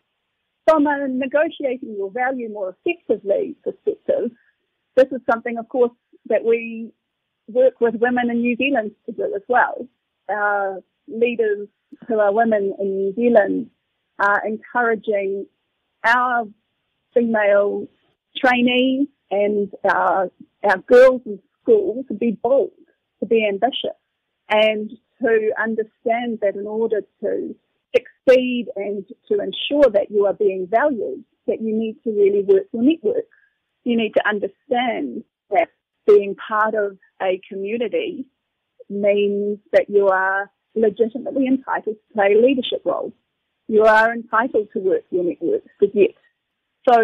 from 0.70 0.86
a 0.86 1.08
negotiating 1.08 1.96
your 1.96 2.10
value 2.10 2.48
more 2.48 2.76
effectively 2.84 3.56
perspective, 3.64 4.30
this 4.96 5.06
is 5.10 5.20
something, 5.30 5.58
of 5.58 5.68
course, 5.68 5.92
that 6.26 6.44
we 6.44 6.92
work 7.48 7.80
with 7.80 7.94
women 7.96 8.30
in 8.30 8.40
New 8.40 8.56
Zealand 8.56 8.92
to 9.06 9.12
do 9.12 9.32
as 9.34 9.42
well. 9.48 9.88
Our 10.28 10.80
leaders 11.08 11.68
who 12.06 12.20
are 12.20 12.32
women 12.32 12.74
in 12.78 12.96
New 12.96 13.14
Zealand 13.14 13.70
are 14.20 14.46
encouraging 14.46 15.46
our 16.04 16.46
female 17.14 17.86
trainees 18.36 19.08
and 19.30 19.72
our, 19.84 20.30
our 20.64 20.78
girls 20.86 21.22
in 21.26 21.38
school 21.62 22.04
to 22.08 22.14
be 22.14 22.38
bold, 22.42 22.70
to 23.20 23.26
be 23.26 23.46
ambitious, 23.46 23.96
and 24.48 24.90
to 25.22 25.50
understand 25.60 26.38
that 26.42 26.56
in 26.56 26.66
order 26.66 27.02
to 27.22 27.54
succeed 27.94 28.66
and 28.76 29.04
to 29.28 29.34
ensure 29.34 29.90
that 29.92 30.10
you 30.10 30.26
are 30.26 30.34
being 30.34 30.66
valued, 30.70 31.24
that 31.46 31.60
you 31.60 31.76
need 31.76 31.96
to 32.04 32.10
really 32.10 32.42
work 32.42 32.64
your 32.72 32.82
network. 32.82 33.24
You 33.84 33.96
need 33.96 34.12
to 34.14 34.28
understand 34.28 35.24
that 35.50 35.68
being 36.06 36.36
part 36.36 36.74
of 36.74 36.98
a 37.22 37.40
community 37.48 38.26
means 38.88 39.58
that 39.72 39.88
you 39.88 40.08
are 40.08 40.50
legitimately 40.74 41.46
entitled 41.46 41.96
to 41.96 42.14
play 42.14 42.34
a 42.34 42.40
leadership 42.40 42.82
role. 42.84 43.12
You 43.68 43.84
are 43.84 44.12
entitled 44.12 44.68
to 44.72 44.80
work 44.80 45.02
your 45.10 45.24
network 45.24 45.62
to 45.80 45.86
get. 45.86 46.14
So 46.88 46.96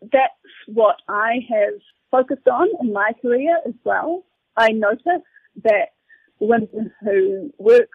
that's 0.00 0.32
what 0.66 0.96
I 1.08 1.40
have 1.50 1.80
focused 2.10 2.48
on 2.48 2.68
in 2.80 2.92
my 2.92 3.12
career 3.20 3.58
as 3.66 3.74
well. 3.84 4.24
I 4.56 4.68
notice 4.68 5.22
that 5.64 5.90
women 6.40 6.92
who 7.02 7.52
work 7.58 7.88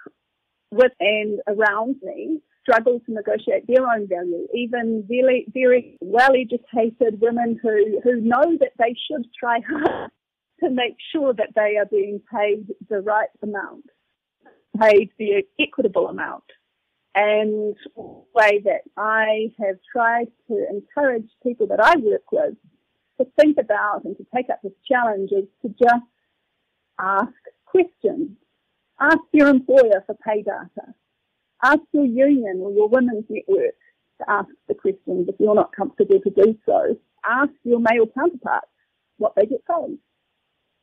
with 0.71 0.91
and 0.99 1.39
around 1.47 1.95
me 2.01 2.41
struggle 2.61 2.99
to 3.05 3.13
negotiate 3.13 3.65
their 3.67 3.87
own 3.87 4.07
value. 4.07 4.47
Even 4.53 5.05
very, 5.07 5.45
very 5.53 5.97
well 6.01 6.31
educated 6.31 7.21
women 7.21 7.59
who, 7.61 8.01
who 8.03 8.19
know 8.21 8.57
that 8.59 8.71
they 8.77 8.95
should 9.09 9.25
try 9.39 9.59
hard 9.67 10.11
to 10.59 10.69
make 10.69 10.97
sure 11.11 11.33
that 11.33 11.49
they 11.55 11.77
are 11.77 11.85
being 11.85 12.19
paid 12.31 12.67
the 12.89 12.99
right 13.01 13.29
amount, 13.41 13.85
paid 14.81 15.11
the 15.17 15.43
equitable 15.59 16.07
amount. 16.07 16.43
And 17.19 17.75
the 17.95 18.23
way 18.35 18.61
that 18.65 18.81
I 18.95 19.51
have 19.59 19.77
tried 19.91 20.27
to 20.49 20.67
encourage 20.69 21.27
people 21.41 21.65
that 21.67 21.79
I 21.79 21.95
work 21.97 22.31
with 22.31 22.53
to 23.19 23.25
think 23.39 23.57
about 23.57 24.03
and 24.03 24.15
to 24.17 24.25
take 24.35 24.51
up 24.51 24.59
this 24.61 24.73
challenge 24.87 25.31
is 25.31 25.45
to 25.63 25.69
just 25.69 26.05
ask 26.99 27.33
questions 27.65 28.37
Ask 28.99 29.19
your 29.31 29.49
employer 29.49 30.03
for 30.05 30.15
pay 30.25 30.41
data. 30.41 30.93
Ask 31.63 31.81
your 31.91 32.05
union 32.05 32.61
or 32.63 32.71
your 32.71 32.89
women's 32.89 33.25
network 33.29 33.75
to 34.19 34.29
ask 34.29 34.49
the 34.67 34.73
questions 34.73 35.27
if 35.29 35.35
you're 35.39 35.53
not 35.53 35.75
comfortable 35.75 36.19
to 36.19 36.29
do 36.31 36.57
so. 36.65 36.97
Ask 37.23 37.51
your 37.63 37.79
male 37.79 38.07
counterparts 38.07 38.67
what 39.17 39.33
they 39.35 39.45
get 39.45 39.61
paid. 39.67 39.99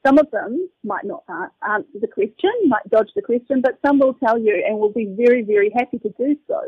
Some 0.06 0.18
of 0.18 0.30
them 0.30 0.68
might 0.82 1.04
not 1.04 1.25
answer 1.66 1.99
the 2.00 2.08
question, 2.08 2.50
might 2.66 2.88
dodge 2.90 3.11
the 3.16 3.23
question, 3.23 3.62
but 3.62 3.78
some 3.84 3.99
will 3.99 4.14
tell 4.14 4.38
you 4.38 4.62
and 4.66 4.78
will 4.78 4.92
be 4.92 5.14
very, 5.16 5.42
very 5.42 5.70
happy 5.75 5.99
to 5.99 6.11
do 6.18 6.37
so 6.46 6.61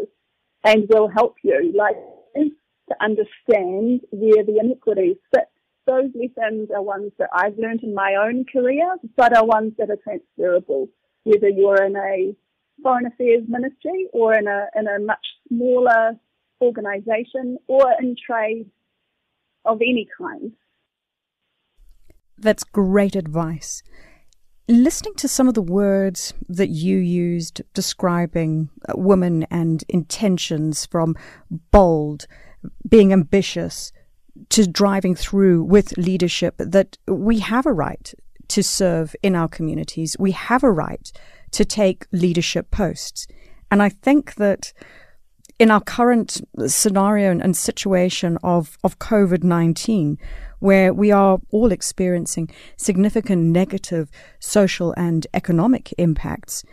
and 0.65 0.89
will 0.89 1.09
help 1.09 1.37
you, 1.43 1.73
like, 1.77 1.97
to 2.35 2.97
understand 3.03 4.01
where 4.11 4.45
the 4.45 4.59
inequities 4.61 5.17
sit. 5.35 5.49
Those 5.87 6.11
lessons 6.15 6.71
are 6.75 6.83
ones 6.83 7.13
that 7.19 7.29
I've 7.33 7.59
learned 7.59 7.83
in 7.83 7.95
my 7.95 8.15
own 8.15 8.45
career, 8.51 8.97
but 9.17 9.37
are 9.37 9.45
ones 9.45 9.73
that 9.79 9.91
are 9.91 9.99
transferable 10.03 10.89
whether 11.25 11.49
you're 11.49 11.83
in 11.85 11.97
a 11.97 12.35
foreign 12.83 13.07
affairs 13.07 13.43
ministry 13.49 14.07
or 14.13 14.35
in 14.35 14.47
a, 14.47 14.67
in 14.77 14.87
a 14.87 15.01
much 15.01 15.27
smaller 15.49 16.13
organisation 16.61 17.59
or 17.67 17.85
in 18.01 18.15
trade 18.25 18.71
of 19.65 19.79
any 19.81 20.09
kind. 20.17 20.53
That's 22.39 22.65
great 22.65 23.17
advice. 23.17 23.83
Listening 24.69 25.15
to 25.15 25.29
some 25.29 25.49
of 25.49 25.55
the 25.55 25.63
words 25.63 26.35
that 26.49 26.71
you 26.71 26.99
used 26.99 27.63
describing 27.73 28.69
uh, 28.89 28.95
women 28.97 29.45
and 29.45 29.85
intentions 29.89 30.87
from 30.87 31.15
bold, 31.71 32.27
being 32.89 33.13
ambitious, 33.13 33.93
to 34.51 34.67
driving 34.67 35.15
through 35.15 35.63
with 35.63 35.97
leadership, 35.97 36.57
that 36.59 36.99
we 37.07 37.39
have 37.39 37.65
a 37.65 37.73
right 37.73 38.13
to 38.49 38.63
serve 38.63 39.15
in 39.23 39.35
our 39.35 39.49
communities. 39.49 40.17
We 40.19 40.33
have 40.33 40.63
a 40.63 40.71
right 40.71 41.11
to 41.53 41.65
take 41.65 42.07
leadership 42.13 42.71
posts. 42.71 43.27
And 43.71 43.83
I 43.83 43.89
think 43.89 44.35
that 44.35 44.73
in 45.59 45.71
our 45.71 45.81
current 45.81 46.41
scenario 46.67 47.31
and, 47.31 47.57
situation 47.57 48.39
of, 48.43 48.77
of 48.85 48.99
COVID 48.99 49.43
19, 49.43 50.19
where 50.67 50.93
we 50.93 51.13
are 51.13 51.39
all 51.53 51.71
experiencing 51.71 52.51
significant 52.77 53.41
negative 53.41 54.11
social 54.41 54.93
and 54.97 55.25
economic 55.33 55.95
impacts, 55.97 56.65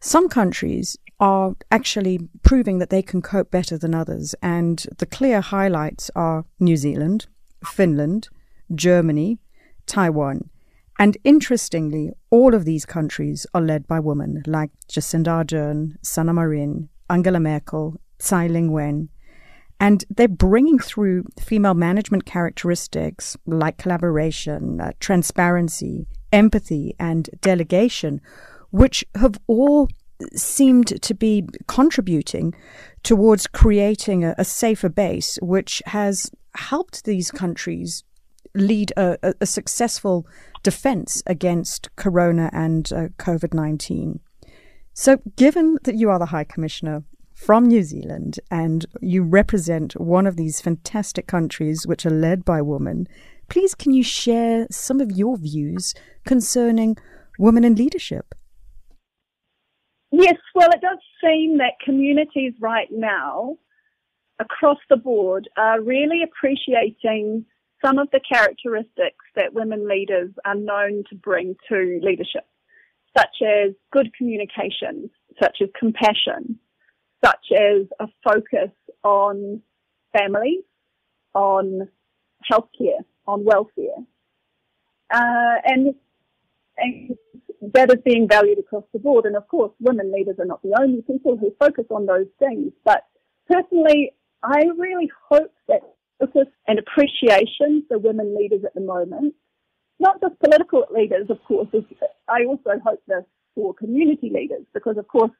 some 0.00 0.28
countries 0.28 0.96
are 1.18 1.56
actually 1.72 2.20
proving 2.44 2.78
that 2.78 2.90
they 2.90 3.02
can 3.02 3.20
cope 3.20 3.50
better 3.50 3.76
than 3.76 3.96
others. 3.96 4.36
And 4.42 4.86
the 4.98 5.06
clear 5.06 5.40
highlights 5.40 6.08
are 6.14 6.44
New 6.60 6.76
Zealand, 6.76 7.26
Finland, 7.64 8.28
Germany, 8.72 9.40
Taiwan. 9.86 10.48
And 10.96 11.16
interestingly, 11.24 12.12
all 12.30 12.54
of 12.54 12.64
these 12.64 12.86
countries 12.86 13.44
are 13.52 13.60
led 13.60 13.88
by 13.88 13.98
women 13.98 14.44
like 14.46 14.70
Jacinda 14.88 15.44
Ardern, 15.44 15.96
Sanna 16.00 16.32
Marin, 16.32 16.90
Angela 17.10 17.40
Merkel, 17.40 18.00
Tsai 18.20 18.46
Ing-wen. 18.46 19.08
And 19.78 20.04
they're 20.08 20.28
bringing 20.28 20.78
through 20.78 21.24
female 21.38 21.74
management 21.74 22.24
characteristics 22.24 23.36
like 23.46 23.76
collaboration, 23.76 24.80
uh, 24.80 24.92
transparency, 25.00 26.06
empathy, 26.32 26.94
and 26.98 27.28
delegation, 27.42 28.20
which 28.70 29.04
have 29.14 29.38
all 29.46 29.88
seemed 30.34 31.02
to 31.02 31.14
be 31.14 31.46
contributing 31.66 32.54
towards 33.02 33.46
creating 33.46 34.24
a, 34.24 34.34
a 34.38 34.44
safer 34.44 34.88
base, 34.88 35.38
which 35.42 35.82
has 35.86 36.30
helped 36.54 37.04
these 37.04 37.30
countries 37.30 38.02
lead 38.54 38.92
a, 38.96 39.18
a, 39.40 39.44
successful 39.44 40.26
defense 40.62 41.22
against 41.26 41.94
corona 41.96 42.48
and 42.54 42.90
uh, 42.92 43.08
COVID 43.18 43.52
19. 43.52 44.20
So, 44.94 45.18
given 45.36 45.76
that 45.84 45.96
you 45.96 46.08
are 46.08 46.18
the 46.18 46.26
High 46.26 46.44
Commissioner 46.44 47.04
from 47.36 47.66
New 47.66 47.82
Zealand 47.82 48.40
and 48.50 48.86
you 49.02 49.22
represent 49.22 49.92
one 50.00 50.26
of 50.26 50.36
these 50.36 50.60
fantastic 50.62 51.26
countries 51.26 51.86
which 51.86 52.06
are 52.06 52.10
led 52.10 52.44
by 52.46 52.62
women, 52.62 53.06
please 53.48 53.74
can 53.74 53.92
you 53.92 54.02
share 54.02 54.66
some 54.70 55.00
of 55.02 55.12
your 55.12 55.36
views 55.36 55.94
concerning 56.24 56.96
women 57.38 57.62
in 57.62 57.74
leadership? 57.74 58.34
Yes, 60.10 60.38
well, 60.54 60.70
it 60.70 60.80
does 60.80 60.98
seem 61.22 61.58
that 61.58 61.74
communities 61.84 62.54
right 62.58 62.88
now 62.90 63.58
across 64.40 64.78
the 64.88 64.96
board 64.96 65.46
are 65.58 65.82
really 65.82 66.22
appreciating 66.22 67.44
some 67.84 67.98
of 67.98 68.08
the 68.12 68.20
characteristics 68.32 69.24
that 69.34 69.52
women 69.52 69.86
leaders 69.86 70.30
are 70.46 70.54
known 70.54 71.04
to 71.10 71.14
bring 71.14 71.54
to 71.68 72.00
leadership, 72.02 72.46
such 73.16 73.42
as 73.42 73.72
good 73.92 74.08
communication, 74.16 75.10
such 75.40 75.58
as 75.60 75.68
compassion, 75.78 76.58
such 77.24 77.46
as 77.52 77.86
a 78.00 78.06
focus 78.24 78.70
on 79.02 79.62
families, 80.16 80.62
on 81.34 81.88
healthcare, 82.50 83.04
on 83.26 83.44
welfare. 83.44 83.98
Uh, 85.12 85.56
and, 85.64 85.94
and 86.78 87.16
that 87.74 87.90
is 87.90 88.00
being 88.04 88.28
valued 88.28 88.58
across 88.58 88.84
the 88.92 88.98
board. 88.98 89.24
And 89.24 89.36
of 89.36 89.46
course, 89.48 89.72
women 89.80 90.12
leaders 90.12 90.36
are 90.38 90.46
not 90.46 90.62
the 90.62 90.76
only 90.80 91.02
people 91.02 91.36
who 91.36 91.54
focus 91.58 91.84
on 91.90 92.06
those 92.06 92.26
things. 92.38 92.72
But 92.84 93.04
personally, 93.48 94.12
I 94.42 94.64
really 94.76 95.10
hope 95.30 95.52
that 95.68 95.80
focus 96.18 96.48
and 96.66 96.78
appreciation 96.78 97.84
for 97.88 97.98
women 97.98 98.36
leaders 98.36 98.62
at 98.64 98.74
the 98.74 98.80
moment, 98.80 99.34
not 99.98 100.20
just 100.20 100.38
political 100.40 100.84
leaders, 100.94 101.28
of 101.30 101.42
course, 101.44 101.68
I 102.28 102.44
also 102.44 102.70
hope 102.84 103.02
this 103.06 103.24
for 103.54 103.74
community 103.74 104.30
leaders 104.32 104.64
because, 104.74 104.98
of 104.98 105.08
course, 105.08 105.30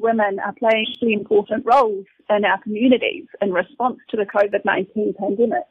women 0.00 0.38
are 0.38 0.54
playing 0.54 0.86
really 1.00 1.14
important 1.14 1.64
roles 1.64 2.06
in 2.30 2.44
our 2.44 2.60
communities 2.62 3.26
in 3.40 3.52
response 3.52 3.98
to 4.10 4.16
the 4.16 4.24
COVID-19 4.24 5.16
pandemic. 5.16 5.64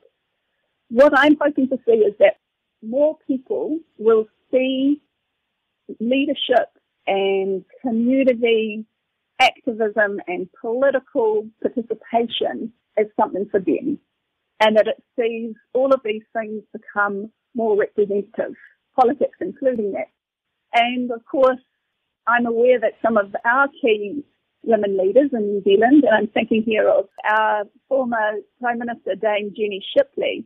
What 0.89 1.17
I'm 1.17 1.37
hoping 1.39 1.69
to 1.69 1.77
see 1.85 1.93
is 1.93 2.13
that 2.19 2.37
more 2.83 3.17
people 3.27 3.79
will 3.97 4.27
see 4.51 5.01
leadership 5.99 6.69
and 7.07 7.63
community 7.81 8.85
activism 9.39 10.19
and 10.27 10.47
political 10.59 11.47
participation 11.61 12.71
as 12.97 13.07
something 13.19 13.47
for 13.51 13.59
them 13.59 13.99
and 14.59 14.77
that 14.77 14.87
it 14.87 15.03
sees 15.19 15.55
all 15.73 15.93
of 15.93 15.99
these 16.03 16.23
things 16.33 16.63
become 16.71 17.29
more 17.53 17.77
representative, 17.77 18.55
politics 18.95 19.37
including 19.41 19.93
that. 19.93 20.07
And 20.73 21.11
of 21.11 21.25
course, 21.25 21.59
I'm 22.27 22.45
aware 22.45 22.79
that 22.79 22.93
some 23.01 23.17
of 23.17 23.35
our 23.45 23.67
key 23.81 24.23
women 24.63 24.97
leaders 24.97 25.29
in 25.31 25.41
New 25.41 25.63
Zealand, 25.63 26.03
and 26.03 26.15
I'm 26.15 26.27
thinking 26.27 26.63
here 26.65 26.89
of 26.89 27.07
our 27.23 27.65
former 27.87 28.39
Prime 28.59 28.79
Minister, 28.79 29.15
Dame 29.15 29.53
Jenny 29.55 29.83
Shipley, 29.95 30.45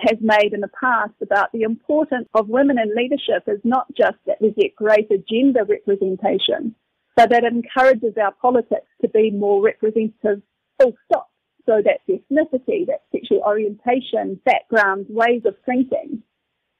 has 0.00 0.18
made 0.20 0.52
in 0.52 0.60
the 0.60 0.70
past 0.78 1.14
about 1.22 1.52
the 1.52 1.62
importance 1.62 2.28
of 2.34 2.48
women 2.48 2.78
in 2.78 2.94
leadership 2.94 3.44
is 3.46 3.60
not 3.64 3.86
just 3.96 4.18
that 4.26 4.40
we 4.40 4.50
get 4.50 4.76
greater 4.76 5.16
gender 5.30 5.64
representation, 5.64 6.74
but 7.16 7.30
that 7.30 7.44
encourages 7.44 8.14
our 8.20 8.32
politics 8.42 8.86
to 9.00 9.08
be 9.08 9.30
more 9.30 9.62
representative 9.62 10.42
full 10.78 10.92
stop. 11.06 11.30
So 11.66 11.82
that's 11.84 12.02
ethnicity, 12.08 12.86
that's 12.86 13.02
sexual 13.12 13.42
orientation, 13.46 14.40
background, 14.44 15.06
ways 15.08 15.42
of 15.46 15.54
thinking. 15.64 16.22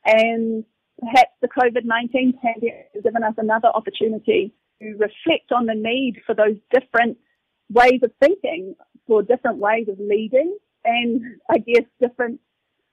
And 0.05 0.65
perhaps 1.01 1.33
the 1.41 1.49
COVID-19 1.49 2.41
pandemic 2.41 2.91
has 2.95 3.03
given 3.03 3.23
us 3.23 3.35
another 3.39 3.69
opportunity 3.69 4.53
to 4.81 4.93
reflect 4.93 5.53
on 5.53 5.67
the 5.67 5.75
need 5.75 6.21
for 6.27 6.35
those 6.35 6.57
different 6.73 7.19
ways 7.71 8.01
of 8.03 8.11
thinking, 8.21 8.75
for 9.07 9.23
different 9.23 9.59
ways 9.59 9.89
of 9.89 9.99
leading, 9.99 10.57
and 10.85 11.23
I 11.51 11.59
guess 11.59 11.85
different 12.01 12.41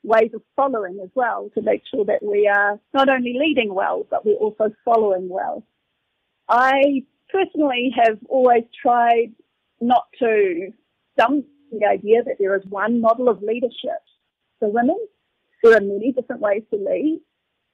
ways 0.04 0.32
of 0.34 0.42
following 0.56 1.00
as 1.04 1.10
well 1.16 1.50
to 1.56 1.62
make 1.62 1.84
sure 1.94 2.06
that 2.06 2.24
we 2.24 2.48
are 2.48 2.80
not 2.94 3.10
only 3.10 3.36
leading 3.38 3.74
well, 3.74 4.06
but 4.10 4.26
we're 4.26 4.36
also 4.36 4.72
following 4.86 5.28
well. 5.30 5.64
I 6.50 7.04
personally 7.30 7.92
have 8.04 8.18
always 8.30 8.64
tried 8.82 9.34
not 9.82 10.06
to 10.20 10.72
dump 11.18 11.46
the 11.72 11.86
idea 11.86 12.24
that 12.24 12.36
there 12.40 12.56
is 12.56 12.64
one 12.70 13.02
model 13.02 13.28
of 13.28 13.42
leadership 13.42 14.02
for 14.60 14.72
women. 14.72 14.98
There 15.64 15.76
are 15.76 15.82
many 15.82 16.14
different 16.14 16.42
ways 16.42 16.64
to 16.72 16.78
lead. 16.78 17.22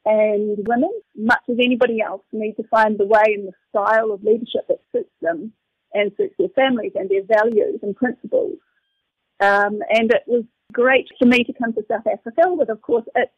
And 0.06 0.58
women, 0.68 0.92
much 1.16 1.44
as 1.50 1.58
anybody 1.64 2.02
else, 2.02 2.24
need 2.32 2.56
to 2.56 2.68
find 2.68 2.98
the 2.98 3.06
way 3.06 3.24
and 3.26 3.48
the 3.48 3.54
style 3.70 4.12
of 4.12 4.24
leadership 4.24 4.68
that 4.68 4.82
suits 4.92 5.14
them 5.22 5.54
and 5.94 6.12
suits 6.18 6.36
their 6.38 6.50
families 6.50 6.92
and 6.96 7.10
their 7.10 7.24
values 7.24 7.80
and 7.82 7.96
principles. 7.96 8.58
Um, 9.40 9.80
and 9.90 10.12
it 10.12 10.24
was 10.28 10.44
great 10.74 11.08
for 11.20 11.26
me 11.26 11.44
to 11.46 11.54
come 11.54 11.74
to 11.74 11.86
South 11.90 12.08
Africa 12.08 12.54
with, 12.54 12.70
of 12.70 12.82
course, 12.82 13.06
its 13.16 13.32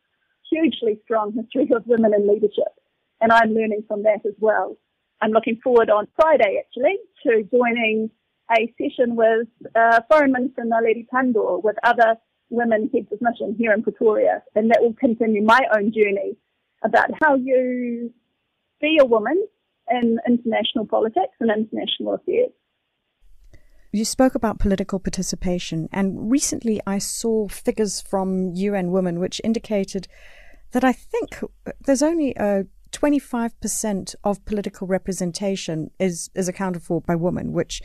hugely 0.50 1.00
strong 1.04 1.34
history 1.34 1.70
of 1.76 1.86
women 1.86 2.14
in 2.14 2.28
leadership. 2.28 2.74
And 3.22 3.32
I'm 3.32 3.54
learning 3.54 3.84
from 3.88 4.04
that 4.04 4.26
as 4.26 4.36
well. 4.40 4.78
I'm 5.22 5.32
looking 5.32 5.60
forward 5.64 5.90
on 5.90 6.08
Friday, 6.16 6.60
actually, 6.60 6.98
to 7.26 7.44
joining 7.44 8.10
a 8.52 8.74
session 8.78 9.16
with 9.16 9.48
uh, 9.76 10.02
Foreign 10.10 10.32
Minister 10.32 10.64
Naledi 10.64 11.08
Pandor 11.14 11.64
with 11.64 11.76
other 11.84 12.16
women 12.50 12.90
heads 12.94 13.08
of 13.12 13.22
mission 13.22 13.56
here 13.58 13.74
in 13.74 13.84
Pretoria. 13.84 14.44
And 14.56 14.70
that 14.72 14.82
will 14.82 14.94
continue 14.94 15.44
my 15.44 15.62
own 15.76 15.92
journey 15.94 16.38
about 16.86 17.10
how 17.22 17.36
you 17.36 18.14
be 18.80 18.98
a 19.02 19.06
woman 19.06 19.48
in 19.90 20.20
international 20.28 20.86
politics 20.86 21.34
and 21.40 21.50
international 21.50 22.16
affairs. 22.16 22.52
You 23.92 24.06
spoke 24.06 24.36
about 24.36 24.60
political 24.60 25.00
participation, 25.00 25.88
and 25.92 26.30
recently 26.30 26.82
I 26.86 26.98
saw 26.98 27.48
figures 27.48 28.02
from 28.02 28.52
UN 28.54 28.92
Women 28.92 29.20
which 29.20 29.40
indicated 29.44 30.08
that 30.72 30.84
I 30.84 30.92
think 30.92 31.42
there's 31.86 32.04
only 32.04 32.34
a 32.36 32.66
25% 32.92 34.16
of 34.24 34.44
political 34.46 34.88
representation 34.88 35.92
is, 36.00 36.30
is 36.36 36.48
accounted 36.48 36.82
for 36.82 37.02
by 37.02 37.16
women, 37.16 37.52
which 37.52 37.82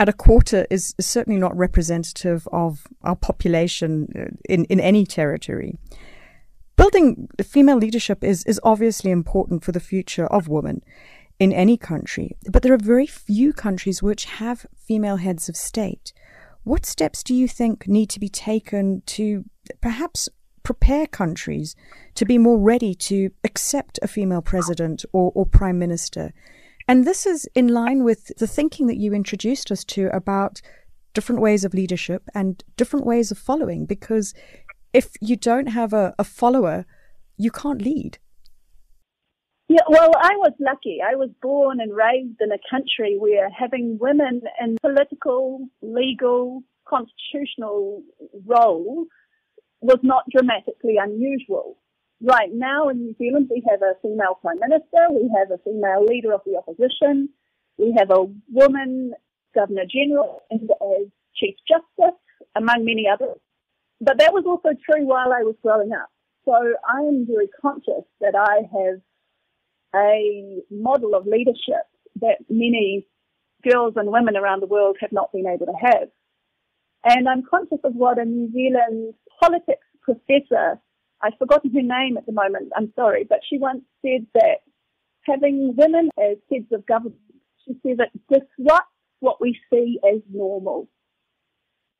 at 0.00 0.08
a 0.08 0.12
quarter 0.12 0.66
is, 0.70 0.94
is 0.98 1.06
certainly 1.06 1.38
not 1.38 1.56
representative 1.56 2.48
of 2.52 2.86
our 3.02 3.16
population 3.16 4.08
uh, 4.14 4.34
in, 4.48 4.64
in 4.66 4.80
any 4.80 5.06
territory. 5.06 5.78
Building 6.76 7.28
female 7.42 7.76
leadership 7.76 8.24
is, 8.24 8.44
is 8.44 8.60
obviously 8.62 9.10
important 9.10 9.64
for 9.64 9.72
the 9.72 9.80
future 9.80 10.26
of 10.26 10.48
women. 10.48 10.82
in 11.38 11.52
any 11.52 11.76
country, 11.76 12.36
but 12.50 12.62
there 12.62 12.72
are 12.72 12.78
very 12.78 13.06
few 13.06 13.52
countries 13.52 14.02
which 14.02 14.24
have 14.24 14.66
female 14.76 15.16
heads 15.16 15.48
of 15.48 15.56
state. 15.56 16.12
What 16.62 16.86
steps 16.86 17.22
do 17.22 17.34
you 17.34 17.48
think 17.48 17.88
need 17.88 18.08
to 18.10 18.20
be 18.20 18.28
taken 18.28 19.02
to 19.06 19.44
perhaps 19.80 20.28
prepare 20.62 21.06
countries 21.06 21.76
to 22.14 22.24
be 22.24 22.38
more 22.38 22.58
ready 22.58 22.94
to 22.94 23.30
accept 23.42 23.98
a 24.00 24.08
female 24.08 24.42
president 24.42 25.04
or, 25.12 25.32
or 25.34 25.44
prime 25.44 25.78
minister? 25.78 26.32
And 26.86 27.04
this 27.04 27.26
is 27.26 27.48
in 27.54 27.68
line 27.68 28.04
with 28.04 28.30
the 28.38 28.46
thinking 28.46 28.86
that 28.86 28.98
you 28.98 29.12
introduced 29.12 29.70
us 29.72 29.84
to 29.84 30.14
about 30.14 30.60
different 31.14 31.40
ways 31.40 31.64
of 31.64 31.74
leadership 31.74 32.22
and 32.34 32.62
different 32.76 33.06
ways 33.06 33.30
of 33.30 33.38
following, 33.38 33.86
because 33.86 34.34
if 34.94 35.10
you 35.20 35.36
don't 35.36 35.66
have 35.66 35.92
a, 35.92 36.14
a 36.18 36.24
follower, 36.24 36.86
you 37.36 37.50
can't 37.50 37.82
lead. 37.82 38.18
Yeah, 39.68 39.80
well, 39.88 40.12
I 40.16 40.36
was 40.36 40.52
lucky. 40.60 40.98
I 41.04 41.16
was 41.16 41.30
born 41.42 41.80
and 41.80 41.92
raised 41.94 42.40
in 42.40 42.52
a 42.52 42.58
country 42.70 43.16
where 43.18 43.50
having 43.50 43.98
women 44.00 44.42
in 44.60 44.76
political, 44.80 45.66
legal, 45.82 46.62
constitutional 46.86 48.02
role 48.46 49.06
was 49.80 49.98
not 50.02 50.24
dramatically 50.30 50.96
unusual. 51.00 51.78
Right 52.22 52.50
now 52.52 52.88
in 52.88 52.98
New 52.98 53.14
Zealand, 53.18 53.48
we 53.50 53.62
have 53.68 53.82
a 53.82 53.94
female 54.00 54.38
prime 54.40 54.60
minister, 54.60 55.08
we 55.10 55.30
have 55.36 55.50
a 55.50 55.60
female 55.64 56.04
leader 56.04 56.32
of 56.32 56.42
the 56.46 56.56
opposition, 56.56 57.30
we 57.78 57.94
have 57.98 58.10
a 58.10 58.26
woman 58.52 59.12
governor 59.54 59.84
general 59.90 60.42
and 60.50 60.70
as 60.70 61.08
chief 61.34 61.56
justice, 61.66 62.18
among 62.54 62.84
many 62.84 63.06
others. 63.12 63.38
But 64.04 64.18
that 64.18 64.34
was 64.34 64.44
also 64.46 64.76
true 64.84 65.06
while 65.06 65.32
I 65.32 65.42
was 65.42 65.56
growing 65.62 65.92
up. 65.92 66.10
So 66.44 66.52
I 66.52 67.00
am 67.00 67.26
very 67.26 67.48
conscious 67.62 68.04
that 68.20 68.34
I 68.36 68.68
have 68.76 69.00
a 69.94 70.60
model 70.70 71.14
of 71.14 71.26
leadership 71.26 71.88
that 72.20 72.38
many 72.50 73.06
girls 73.66 73.94
and 73.96 74.12
women 74.12 74.36
around 74.36 74.60
the 74.60 74.66
world 74.66 74.98
have 75.00 75.12
not 75.12 75.32
been 75.32 75.46
able 75.46 75.66
to 75.66 75.78
have. 75.80 76.08
And 77.04 77.26
I'm 77.28 77.42
conscious 77.48 77.78
of 77.82 77.94
what 77.94 78.18
a 78.18 78.24
New 78.26 78.52
Zealand 78.52 79.14
politics 79.40 79.86
professor, 80.02 80.78
I've 81.22 81.38
forgotten 81.38 81.72
her 81.72 81.82
name 81.82 82.18
at 82.18 82.26
the 82.26 82.32
moment, 82.32 82.72
I'm 82.76 82.92
sorry, 82.94 83.24
but 83.26 83.40
she 83.48 83.56
once 83.56 83.84
said 84.02 84.26
that 84.34 84.58
having 85.22 85.74
women 85.76 86.10
as 86.18 86.36
heads 86.52 86.70
of 86.72 86.84
government, 86.86 87.16
she 87.64 87.72
says 87.86 87.98
it 88.00 88.20
disrupts 88.28 88.90
what 89.20 89.40
we 89.40 89.58
see 89.72 89.98
as 90.06 90.20
normal. 90.30 90.88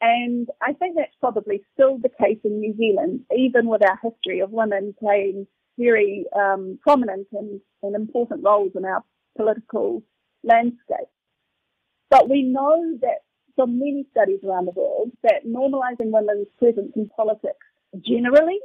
And 0.06 0.50
I 0.60 0.74
think 0.74 0.96
that's 0.96 1.16
probably 1.18 1.62
still 1.72 1.96
the 1.96 2.10
case 2.10 2.36
in 2.44 2.60
New 2.60 2.76
Zealand, 2.76 3.20
even 3.34 3.68
with 3.68 3.80
our 3.82 3.98
history 4.02 4.40
of 4.40 4.50
women 4.50 4.94
playing 4.98 5.46
very 5.78 6.26
um, 6.38 6.78
prominent 6.82 7.26
and, 7.32 7.58
and 7.82 7.96
important 7.96 8.44
roles 8.44 8.72
in 8.74 8.84
our 8.84 9.02
political 9.34 10.02
landscape. 10.42 11.08
But 12.10 12.28
we 12.28 12.42
know 12.42 12.98
that 13.00 13.20
from 13.56 13.78
many 13.78 14.04
studies 14.10 14.40
around 14.44 14.66
the 14.66 14.72
world 14.72 15.10
that 15.22 15.46
normalizing 15.46 16.12
women's 16.12 16.48
presence 16.58 16.92
in 16.96 17.08
politics 17.16 17.66
generally 18.06 18.58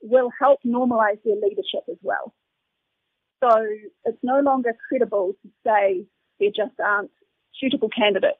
will 0.00 0.30
help 0.40 0.60
normalize 0.64 1.22
their 1.26 1.36
leadership 1.36 1.84
as 1.90 1.98
well. 2.00 2.32
So 3.42 3.50
it's 4.06 4.22
no 4.22 4.40
longer 4.40 4.74
credible 4.88 5.34
to 5.42 5.48
say 5.62 6.06
there 6.40 6.48
just 6.56 6.80
aren't 6.82 7.10
suitable 7.60 7.90
candidates. 7.90 8.38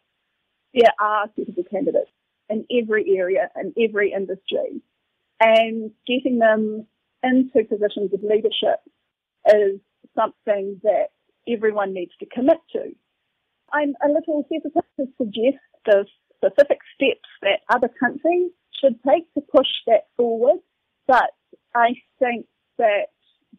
There 0.73 0.91
are 0.99 1.27
suitable 1.37 1.65
candidates 1.71 2.11
in 2.49 2.67
every 2.71 3.17
area, 3.17 3.51
in 3.57 3.73
every 3.83 4.13
industry. 4.13 4.83
And 5.41 5.91
getting 6.07 6.39
them 6.39 6.87
into 7.23 7.65
positions 7.69 8.13
of 8.13 8.23
leadership 8.23 8.81
is 9.47 9.81
something 10.15 10.81
that 10.83 11.09
everyone 11.49 11.93
needs 11.93 12.13
to 12.21 12.27
commit 12.27 12.59
to. 12.73 12.95
I'm 13.73 13.95
a 14.05 14.09
little 14.09 14.47
hesitant 14.51 14.85
to 14.99 15.07
suggest 15.19 15.63
the 15.87 16.07
specific 16.37 16.79
steps 16.95 17.29
that 17.43 17.61
other 17.69 17.91
countries 17.99 18.51
should 18.81 18.99
take 19.07 19.33
to 19.35 19.41
push 19.41 19.69
that 19.87 20.07
forward, 20.17 20.59
but 21.07 21.31
I 21.75 21.95
think 22.19 22.47
that 22.79 23.07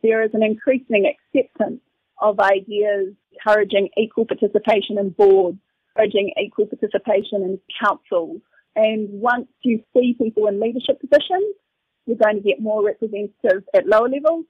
there 0.03 0.23
is 0.23 0.31
an 0.33 0.43
increasing 0.43 1.11
acceptance 1.11 1.81
of 2.21 2.39
ideas 2.39 3.13
encouraging 3.33 3.89
equal 3.97 4.25
participation 4.25 4.97
in 4.97 5.09
boards, 5.09 5.57
encouraging 5.95 6.31
equal 6.41 6.65
participation 6.65 7.43
in 7.43 7.59
councils. 7.83 8.41
And 8.75 9.07
once 9.09 9.47
you 9.61 9.81
see 9.93 10.15
people 10.17 10.47
in 10.47 10.59
leadership 10.59 10.99
positions, 10.99 11.55
you're 12.05 12.17
going 12.17 12.35
to 12.35 12.41
get 12.41 12.61
more 12.61 12.85
representative 12.85 13.63
at 13.73 13.87
lower 13.87 14.09
levels. 14.09 14.45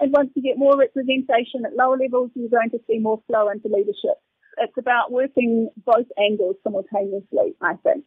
And 0.00 0.12
once 0.12 0.30
you 0.34 0.42
get 0.42 0.58
more 0.58 0.76
representation 0.78 1.64
at 1.66 1.76
lower 1.76 1.98
levels, 1.98 2.30
you're 2.34 2.48
going 2.48 2.70
to 2.70 2.80
see 2.86 2.98
more 2.98 3.22
flow 3.26 3.48
into 3.50 3.68
leadership. 3.68 4.16
It's 4.58 4.76
about 4.78 5.12
working 5.12 5.68
both 5.84 6.06
angles 6.18 6.56
simultaneously, 6.64 7.54
I 7.60 7.74
think. 7.82 8.04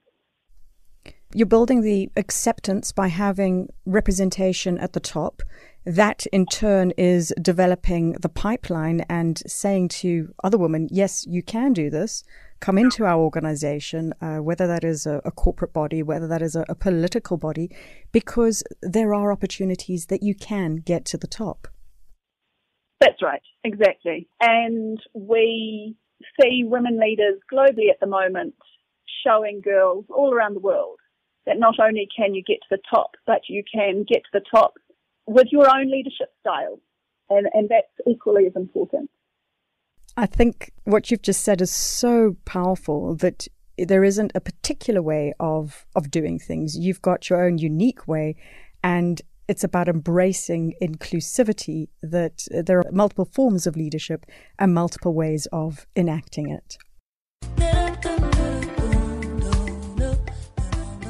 You're 1.36 1.48
building 1.48 1.82
the 1.82 2.12
acceptance 2.16 2.92
by 2.92 3.08
having 3.08 3.70
representation 3.86 4.78
at 4.78 4.94
the 4.94 5.00
top. 5.00 5.42
That 5.86 6.26
in 6.32 6.46
turn 6.46 6.92
is 6.92 7.34
developing 7.42 8.14
the 8.14 8.30
pipeline 8.30 9.02
and 9.10 9.42
saying 9.48 9.90
to 9.90 10.34
other 10.44 10.58
women, 10.58 10.88
yes, 10.92 11.26
you 11.28 11.42
can 11.42 11.74
do 11.74 11.90
this 11.90 12.24
come 12.64 12.78
into 12.78 13.04
our 13.04 13.20
organization, 13.20 14.14
uh, 14.22 14.38
whether 14.38 14.66
that 14.68 14.86
is 14.86 15.06
a, 15.06 15.22
a, 15.26 15.32
corporate 15.32 15.74
body, 15.74 16.02
whether 16.02 16.30
that 16.30 16.42
is 16.42 16.56
a, 16.56 16.64
a 16.70 16.76
political 16.76 17.36
body, 17.36 17.70
because 18.14 18.64
there 18.82 19.14
are 19.14 19.34
opportunities 19.34 20.06
that 20.06 20.24
you 20.24 20.34
can 20.34 20.78
get 20.78 21.04
to 21.04 21.18
the 21.18 21.28
top. 21.28 21.68
That's 23.02 23.22
right, 23.22 23.42
exactly. 23.66 24.30
And 24.40 24.98
we 25.14 25.98
see 26.40 26.64
women 26.64 26.98
leaders 27.02 27.38
globally 27.52 27.90
at 27.92 28.00
the 28.00 28.08
moment 28.08 28.56
showing 29.28 29.60
girls 29.60 30.06
all 30.10 30.34
around 30.34 30.54
the 30.54 30.62
world 30.62 31.00
that 31.46 31.60
not 31.60 31.76
only 31.82 32.08
can 32.16 32.34
you 32.34 32.44
get 32.48 32.60
to 32.62 32.78
the 32.78 32.84
top, 32.90 33.12
but 33.28 33.42
you 33.50 33.62
can 33.70 34.06
get 34.08 34.22
to 34.24 34.40
the 34.40 34.46
top 34.50 34.76
with 35.28 35.48
your 35.52 35.68
own 35.68 35.92
leadership 35.92 36.32
style. 36.40 36.80
And, 37.30 37.46
and 37.54 37.68
that's 37.68 37.92
equally 38.08 38.46
as 38.48 38.56
important. 38.56 39.10
I 40.16 40.28
think 40.28 40.72
what 40.84 41.10
you've 41.10 41.24
just 41.24 41.44
said 41.44 41.60
is 41.60 41.72
so 41.72 42.38
powerful 42.46 43.16
that 43.16 43.48
there 43.80 44.04
isn't 44.04 44.32
a 44.36 44.42
particular 44.42 45.02
way 45.02 45.34
of 45.40 45.88
of 45.96 46.12
doing 46.12 46.38
things. 46.38 46.78
You've 46.78 47.02
got 47.02 47.30
your 47.30 47.44
own 47.44 47.58
unique 47.58 48.08
way, 48.08 48.36
and 48.84 49.20
it's 49.48 49.64
about 49.64 49.88
embracing 49.90 50.76
inclusivity. 50.80 51.88
That 52.04 52.46
there 52.52 52.78
are 52.78 52.92
multiple 52.92 53.26
forms 53.26 53.66
of 53.66 53.76
leadership 53.76 54.28
and 54.60 54.72
multiple 54.72 55.16
ways 55.16 55.48
of 55.52 55.88
enacting 55.96 56.50
it. 56.50 56.78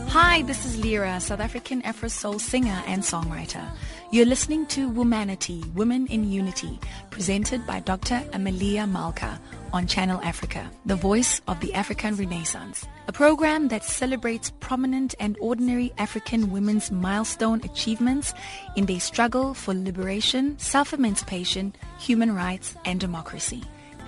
Hi, 0.08 0.44
this 0.44 0.66
is 0.66 0.80
Lira, 0.80 1.20
South 1.20 1.42
African 1.42 1.82
Afro 1.82 2.08
soul 2.08 2.40
singer 2.40 2.82
and 2.88 3.02
songwriter. 3.02 3.68
You're 4.14 4.28
listening 4.28 4.68
to 4.68 4.92
Womanity, 4.92 5.74
Women 5.74 6.06
in 6.06 6.32
Unity, 6.32 6.80
presented 7.10 7.66
by 7.66 7.80
Dr. 7.80 8.22
Amaleya 8.32 8.88
Malka 8.88 9.42
on 9.74 9.88
Channel 9.88 10.22
Africa, 10.22 10.70
the 10.86 10.96
voice 10.96 11.42
of 11.48 11.60
the 11.62 11.74
African 11.74 12.16
Renaissance, 12.16 12.86
a 13.08 13.12
program 13.12 13.70
that 13.70 13.84
celebrates 13.84 14.52
prominent 14.60 15.16
and 15.20 15.36
ordinary 15.42 15.92
African 15.98 16.52
women's 16.52 16.92
milestone 16.92 17.60
achievements 17.64 18.36
in 18.76 18.86
their 18.86 19.00
struggle 19.00 19.56
for 19.56 19.74
liberation, 19.74 20.60
self-emancipation, 20.60 21.74
human 21.98 22.36
rights, 22.36 22.76
and 22.86 23.00
democracy. 23.00 23.64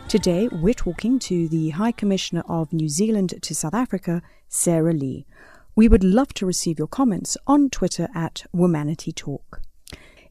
Today, 0.07 0.47
we're 0.51 0.75
talking 0.75 1.17
to 1.17 1.47
the 1.47 1.71
High 1.71 1.93
Commissioner 1.93 2.43
of 2.47 2.71
New 2.71 2.89
Zealand 2.89 3.33
to 3.41 3.55
South 3.55 3.73
Africa, 3.73 4.21
Sarah 4.49 4.93
Lee. 4.93 5.25
We 5.75 5.87
would 5.87 6.03
love 6.03 6.31
to 6.35 6.45
receive 6.45 6.77
your 6.77 6.87
comments 6.87 7.37
on 7.47 7.71
Twitter 7.71 8.07
at 8.13 8.43
Womanity 8.55 9.15
Talk. 9.15 9.61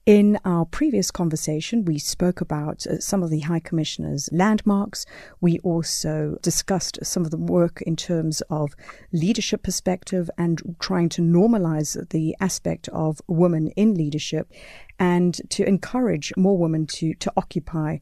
In 0.06 0.38
our 0.44 0.66
previous 0.66 1.10
conversation, 1.10 1.86
we 1.86 1.98
spoke 1.98 2.42
about 2.42 2.86
uh, 2.86 2.98
some 2.98 3.22
of 3.22 3.30
the 3.30 3.40
High 3.40 3.60
Commissioner's 3.60 4.28
landmarks. 4.32 5.06
We 5.40 5.58
also 5.60 6.36
discussed 6.42 6.98
some 7.02 7.24
of 7.24 7.30
the 7.30 7.38
work 7.38 7.80
in 7.80 7.96
terms 7.96 8.42
of 8.50 8.74
leadership 9.12 9.62
perspective 9.62 10.28
and 10.36 10.76
trying 10.78 11.08
to 11.10 11.22
normalize 11.22 11.96
the 12.10 12.36
aspect 12.38 12.86
of 12.88 13.22
women 13.28 13.68
in 13.76 13.94
leadership 13.94 14.52
and 14.98 15.40
to 15.48 15.66
encourage 15.66 16.34
more 16.36 16.58
women 16.58 16.86
to, 16.86 17.14
to 17.14 17.32
occupy 17.38 17.96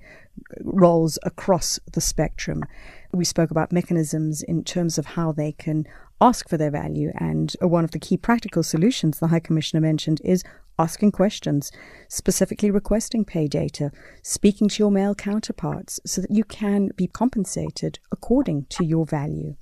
roles 0.61 1.21
across 1.23 1.79
the 1.93 2.01
spectrum. 2.01 2.65
We 3.13 3.25
spoke 3.25 3.53
about 3.53 3.71
mechanisms 3.71 4.43
in 4.43 4.65
terms 4.65 4.99
of 4.99 5.07
how 5.07 5.31
they 5.31 5.53
can 5.53 5.87
ask 6.21 6.49
for 6.49 6.57
their 6.57 6.71
value. 6.71 7.13
And 7.17 7.55
one 7.61 7.85
of 7.85 7.93
the 7.93 7.99
key 7.99 8.17
practical 8.17 8.65
solutions 8.65 9.19
the 9.19 9.29
High 9.29 9.41
Commissioner 9.41 9.81
mentioned 9.81 10.21
is 10.25 10.43
asking 10.79 11.13
questions, 11.13 11.71
specifically 12.09 12.71
requesting 12.71 13.25
pay 13.25 13.47
data, 13.47 13.91
speaking 14.23 14.69
to 14.69 14.83
your 14.83 14.91
male 14.91 15.15
counterparts 15.15 16.01
so 16.07 16.21
that 16.21 16.31
you 16.31 16.45
can 16.45 16.91
be 16.97 17.07
compensated 17.07 17.99
according 18.11 18.67
to 18.71 18.85
your 18.85 19.07
value. 19.07 19.57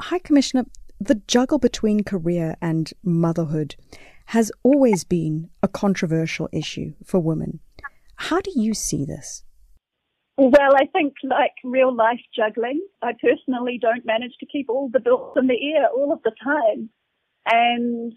High 0.00 0.18
Commissioner, 0.18 0.66
the 0.98 1.22
juggle 1.26 1.58
between 1.58 2.04
career 2.04 2.56
and 2.60 2.92
motherhood 3.02 3.76
has 4.26 4.52
always 4.62 5.04
been 5.04 5.50
a 5.62 5.68
controversial 5.68 6.48
issue 6.52 6.94
for 7.04 7.20
women. 7.20 7.60
How 8.16 8.40
do 8.40 8.52
you 8.54 8.74
see 8.74 9.04
this? 9.04 9.44
Well, 10.36 10.74
I 10.74 10.86
think 10.86 11.14
like 11.22 11.52
real 11.64 11.94
life 11.94 12.20
juggling, 12.34 12.80
I 13.02 13.12
personally 13.20 13.78
don't 13.80 14.06
manage 14.06 14.32
to 14.40 14.46
keep 14.46 14.70
all 14.70 14.88
the 14.90 15.00
bills 15.00 15.36
in 15.36 15.48
the 15.48 15.74
air 15.74 15.88
all 15.94 16.12
of 16.12 16.22
the 16.22 16.32
time. 16.42 16.88
And 17.44 18.12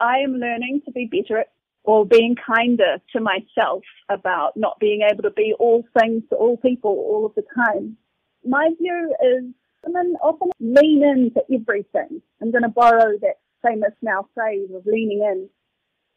I 0.00 0.18
am 0.18 0.32
learning 0.32 0.82
to 0.86 0.92
be 0.92 1.06
better 1.06 1.38
at 1.40 1.48
or 1.84 2.04
being 2.04 2.36
kinder 2.36 2.98
to 3.12 3.20
myself 3.20 3.82
about 4.08 4.56
not 4.56 4.78
being 4.80 5.00
able 5.10 5.22
to 5.22 5.30
be 5.30 5.54
all 5.58 5.84
things 5.98 6.22
to 6.30 6.36
all 6.36 6.56
people 6.58 6.90
all 6.90 7.26
of 7.26 7.34
the 7.34 7.44
time. 7.54 7.96
My 8.44 8.68
view 8.78 9.14
is 9.22 9.44
women 9.84 10.16
often 10.22 10.50
lean 10.60 11.02
into 11.02 11.40
everything. 11.52 12.20
I'm 12.40 12.50
going 12.50 12.62
to 12.62 12.68
borrow 12.68 13.12
that 13.22 13.38
famous 13.66 13.92
now 14.02 14.26
phrase 14.34 14.68
of 14.74 14.84
leaning 14.86 15.20
in. 15.20 15.48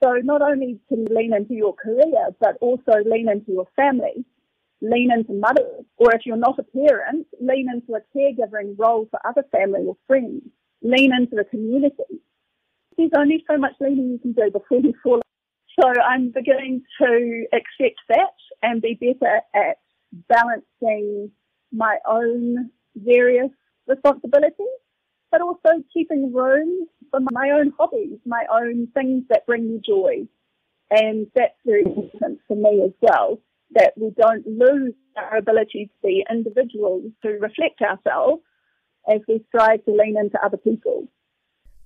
So 0.03 0.15
not 0.23 0.41
only 0.41 0.79
to 0.89 1.05
lean 1.09 1.33
into 1.33 1.53
your 1.53 1.73
career, 1.73 2.35
but 2.39 2.57
also 2.59 2.93
lean 3.05 3.29
into 3.29 3.53
your 3.53 3.67
family, 3.75 4.25
lean 4.81 5.11
into 5.13 5.33
motherhood, 5.33 5.85
or 5.97 6.13
if 6.13 6.25
you're 6.25 6.35
not 6.35 6.59
a 6.59 6.63
parent, 6.63 7.25
lean 7.39 7.69
into 7.73 7.93
a 7.93 8.01
caregiving 8.15 8.75
role 8.77 9.07
for 9.09 9.19
other 9.25 9.45
family 9.51 9.85
or 9.87 9.95
friends, 10.07 10.43
lean 10.81 11.13
into 11.13 11.37
the 11.37 11.45
community. 11.45 12.19
There's 12.97 13.11
only 13.17 13.43
so 13.49 13.57
much 13.57 13.73
leaning 13.79 14.11
you 14.11 14.19
can 14.19 14.33
do 14.33 14.51
before 14.51 14.79
you 14.79 14.93
fall. 15.01 15.21
So 15.79 15.87
I'm 15.87 16.31
beginning 16.31 16.83
to 17.01 17.45
accept 17.51 17.99
that 18.09 18.35
and 18.61 18.81
be 18.81 18.93
better 18.93 19.41
at 19.55 19.77
balancing 20.29 21.31
my 21.71 21.97
own 22.07 22.69
various 22.95 23.49
responsibilities, 23.87 24.67
but 25.31 25.41
also 25.41 25.83
keeping 25.91 26.31
room 26.31 26.87
for 27.09 27.19
my 27.31 27.49
own 27.51 27.73
hobbies, 27.77 28.19
my 28.25 28.45
own 28.53 28.87
things 28.93 29.23
that 29.29 29.47
bring 29.47 29.67
me 29.67 29.81
joy. 29.85 30.27
And 30.91 31.27
that's 31.33 31.57
very 31.65 31.83
important 31.83 32.39
for 32.47 32.55
me 32.55 32.83
as 32.85 32.91
well, 33.01 33.39
that 33.71 33.93
we 33.97 34.11
don't 34.15 34.45
lose 34.45 34.93
our 35.17 35.37
ability 35.37 35.85
to 35.87 36.07
be 36.07 36.23
individuals, 36.29 37.11
to 37.23 37.29
reflect 37.29 37.81
ourselves 37.81 38.43
as 39.11 39.21
we 39.27 39.43
strive 39.47 39.83
to 39.85 39.91
lean 39.91 40.15
into 40.17 40.37
other 40.45 40.57
people. 40.57 41.07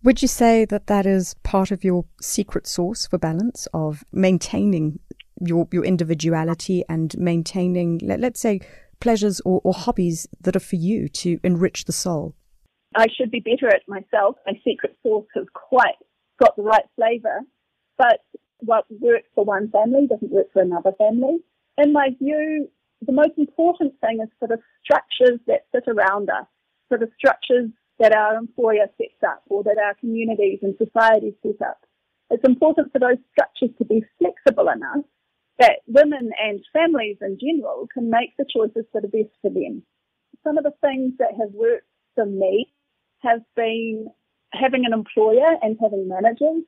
Would 0.08 0.22
you 0.22 0.30
say 0.30 0.64
that 0.64 0.88
that 0.88 1.06
is 1.06 1.34
part 1.44 1.70
of 1.70 1.84
your 1.84 2.06
secret 2.22 2.66
source 2.66 3.06
for 3.06 3.18
balance 3.18 3.68
of 3.74 4.06
maintaining 4.14 5.00
your 5.42 5.68
your 5.70 5.84
individuality 5.84 6.86
and 6.88 7.14
maintaining, 7.18 8.00
let, 8.02 8.24
us 8.24 8.40
say, 8.40 8.62
pleasures 9.02 9.42
or, 9.44 9.60
or 9.66 9.74
hobbies 9.74 10.26
that 10.40 10.56
are 10.56 10.62
for 10.62 10.78
you 10.78 11.10
to 11.10 11.42
enrich 11.44 11.84
the 11.84 11.92
soul? 11.92 12.36
I 12.96 13.08
should 13.18 13.32
be 13.32 13.42
better 13.42 13.68
at 13.68 13.82
myself. 13.90 14.38
My 14.46 14.54
secret 14.64 14.96
sauce 15.04 15.28
has 15.36 15.46
quite 15.54 16.00
got 16.40 16.56
the 16.56 16.64
right 16.64 16.86
flavour, 16.96 17.42
but 17.98 18.22
what 18.60 18.86
works 19.02 19.28
for 19.36 19.44
one 19.44 19.70
family 19.72 20.08
doesn't 20.08 20.32
work 20.32 20.48
for 20.54 20.62
another 20.62 20.94
family. 20.98 21.40
In 21.78 21.92
my 21.92 22.12
view, 22.18 22.70
the 23.06 23.12
most 23.12 23.38
important 23.38 24.00
thing 24.00 24.20
is 24.24 24.30
for 24.40 24.48
the 24.48 24.60
structures 24.82 25.42
that 25.48 25.66
sit 25.76 25.84
around 25.86 26.30
us, 26.30 26.48
for 26.88 26.98
the 26.98 27.10
structures 27.18 27.72
that 28.00 28.16
our 28.16 28.36
employer 28.36 28.88
sets 28.98 29.24
up 29.26 29.44
or 29.50 29.64
that 29.64 29.78
our 29.78 29.96
communities 29.96 30.60
and 30.62 30.76
societies 30.78 31.34
set 31.42 31.68
up. 31.68 31.80
It's 32.30 32.44
important 32.48 32.92
for 32.92 33.00
those 33.00 33.18
structures 33.32 33.72
to 33.78 33.86
be 33.86 34.04
flexible 34.20 34.70
enough 34.70 35.06
that 35.60 35.80
women 35.88 36.30
and 36.44 36.64
families 36.72 37.18
in 37.22 37.38
general 37.40 37.88
can 37.92 38.10
make 38.10 38.36
the 38.38 38.46
choices 38.54 38.86
that 38.94 39.04
are 39.04 39.08
best 39.08 39.34
for 39.42 39.50
them. 39.50 39.82
Some 40.44 40.58
of 40.58 40.64
the 40.64 40.74
things 40.82 41.14
that 41.18 41.32
have 41.40 41.52
worked 41.52 41.88
for 42.16 42.26
me 42.26 42.72
have 43.20 43.42
been 43.56 44.08
having 44.54 44.86
an 44.86 44.94
employer 44.94 45.56
and 45.62 45.78
having 45.82 46.08
managers 46.08 46.64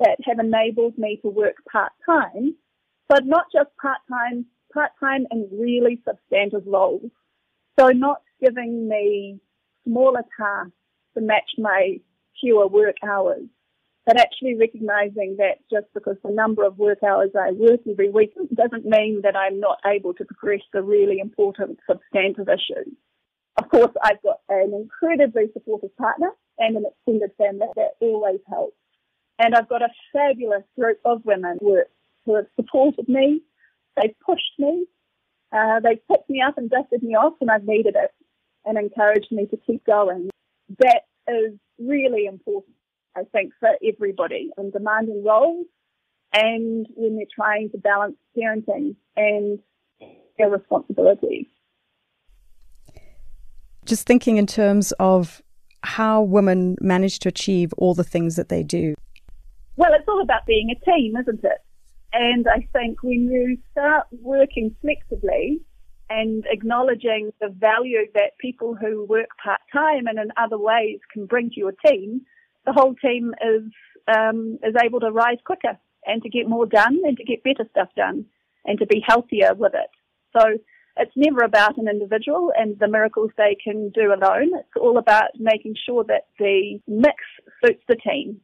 that 0.00 0.18
have 0.24 0.38
enabled 0.40 0.98
me 0.98 1.20
to 1.22 1.28
work 1.28 1.56
part 1.70 1.92
time, 2.04 2.56
but 3.08 3.24
not 3.24 3.44
just 3.52 3.70
part 3.80 3.98
time, 4.10 4.46
part 4.72 4.90
time 4.98 5.26
in 5.30 5.48
really 5.52 6.02
substantive 6.04 6.66
roles. 6.66 7.10
So 7.78 7.88
not 7.88 8.22
giving 8.42 8.88
me 8.88 9.40
smaller 9.86 10.22
tasks 10.38 10.72
to 11.14 11.20
match 11.20 11.50
my 11.58 11.98
fewer 12.40 12.66
work 12.66 12.96
hours 13.02 13.46
but 14.06 14.20
actually 14.20 14.54
recognizing 14.54 15.36
that 15.38 15.58
just 15.70 15.86
because 15.94 16.16
the 16.22 16.30
number 16.30 16.64
of 16.64 16.76
work 16.78 17.02
hours 17.02 17.30
I 17.38 17.52
work 17.52 17.80
every 17.90 18.10
week 18.10 18.34
doesn't 18.54 18.84
mean 18.84 19.20
that 19.22 19.36
I'm 19.36 19.60
not 19.60 19.78
able 19.86 20.14
to 20.14 20.24
progress 20.24 20.60
the 20.72 20.82
really 20.82 21.18
important 21.20 21.78
substantive 21.88 22.48
issues. 22.48 22.94
Of 23.56 23.68
course, 23.68 23.92
I've 24.02 24.22
got 24.22 24.40
an 24.48 24.74
incredibly 24.74 25.44
supportive 25.52 25.96
partner 25.96 26.30
and 26.58 26.76
an 26.76 26.84
extended 26.86 27.30
family 27.38 27.68
that 27.76 27.92
always 28.00 28.40
helps. 28.48 28.76
And 29.38 29.54
I've 29.54 29.68
got 29.68 29.82
a 29.82 29.88
fabulous 30.12 30.64
group 30.78 30.98
of 31.04 31.24
women 31.24 31.58
who 31.60 32.34
have 32.34 32.46
supported 32.56 33.08
me. 33.08 33.42
They've 33.96 34.14
pushed 34.24 34.58
me. 34.58 34.86
Uh, 35.52 35.80
they've 35.80 36.06
picked 36.08 36.28
me 36.28 36.42
up 36.42 36.58
and 36.58 36.68
dusted 36.68 37.02
me 37.02 37.14
off 37.14 37.34
when 37.38 37.48
I've 37.48 37.64
needed 37.64 37.96
it 37.96 38.10
and 38.64 38.78
encouraged 38.78 39.30
me 39.30 39.46
to 39.46 39.56
keep 39.56 39.84
going. 39.84 40.30
That 40.78 41.02
is 41.28 41.52
really 41.78 42.26
important 42.26 42.74
I 43.16 43.24
think, 43.32 43.52
for 43.60 43.70
everybody 43.86 44.50
in 44.58 44.70
demanding 44.70 45.24
roles 45.24 45.66
and 46.32 46.86
when 46.94 47.16
they're 47.16 47.26
trying 47.34 47.70
to 47.70 47.78
balance 47.78 48.16
parenting 48.36 48.96
and 49.16 49.58
their 50.36 50.50
responsibilities. 50.50 51.46
Just 53.84 54.06
thinking 54.06 54.36
in 54.36 54.46
terms 54.46 54.92
of 54.92 55.42
how 55.82 56.22
women 56.22 56.76
manage 56.80 57.18
to 57.20 57.28
achieve 57.28 57.72
all 57.74 57.94
the 57.94 58.04
things 58.04 58.36
that 58.36 58.48
they 58.48 58.62
do. 58.62 58.94
Well, 59.76 59.92
it's 59.92 60.08
all 60.08 60.22
about 60.22 60.46
being 60.46 60.70
a 60.70 60.84
team, 60.90 61.16
isn't 61.16 61.44
it? 61.44 61.58
And 62.12 62.46
I 62.48 62.66
think 62.72 63.02
when 63.02 63.28
you 63.28 63.58
start 63.72 64.06
working 64.12 64.74
flexibly 64.80 65.60
and 66.10 66.44
acknowledging 66.50 67.32
the 67.40 67.48
value 67.48 68.06
that 68.14 68.38
people 68.38 68.74
who 68.74 69.04
work 69.06 69.28
part 69.42 69.60
time 69.72 70.06
and 70.06 70.18
in 70.18 70.28
other 70.36 70.58
ways 70.58 70.98
can 71.12 71.26
bring 71.26 71.50
to 71.50 71.58
your 71.58 71.72
team, 71.86 72.22
the 72.66 72.72
whole 72.72 72.94
team 72.94 73.34
is 73.42 73.62
um, 74.06 74.58
is 74.62 74.74
able 74.82 75.00
to 75.00 75.10
rise 75.10 75.38
quicker 75.44 75.78
and 76.06 76.22
to 76.22 76.28
get 76.28 76.48
more 76.48 76.66
done 76.66 77.00
and 77.04 77.16
to 77.16 77.24
get 77.24 77.42
better 77.42 77.66
stuff 77.70 77.88
done 77.96 78.26
and 78.66 78.78
to 78.78 78.86
be 78.86 79.02
healthier 79.06 79.54
with 79.54 79.72
it. 79.74 79.90
So 80.36 80.58
it's 80.96 81.12
never 81.16 81.44
about 81.44 81.78
an 81.78 81.88
individual 81.88 82.52
and 82.56 82.78
the 82.78 82.88
miracles 82.88 83.30
they 83.36 83.56
can 83.62 83.90
do 83.90 84.12
alone. 84.12 84.50
It's 84.58 84.76
all 84.80 84.98
about 84.98 85.30
making 85.38 85.74
sure 85.86 86.04
that 86.04 86.26
the 86.38 86.80
mix 86.86 87.16
suits 87.64 87.82
the 87.88 87.96
team. 87.96 88.40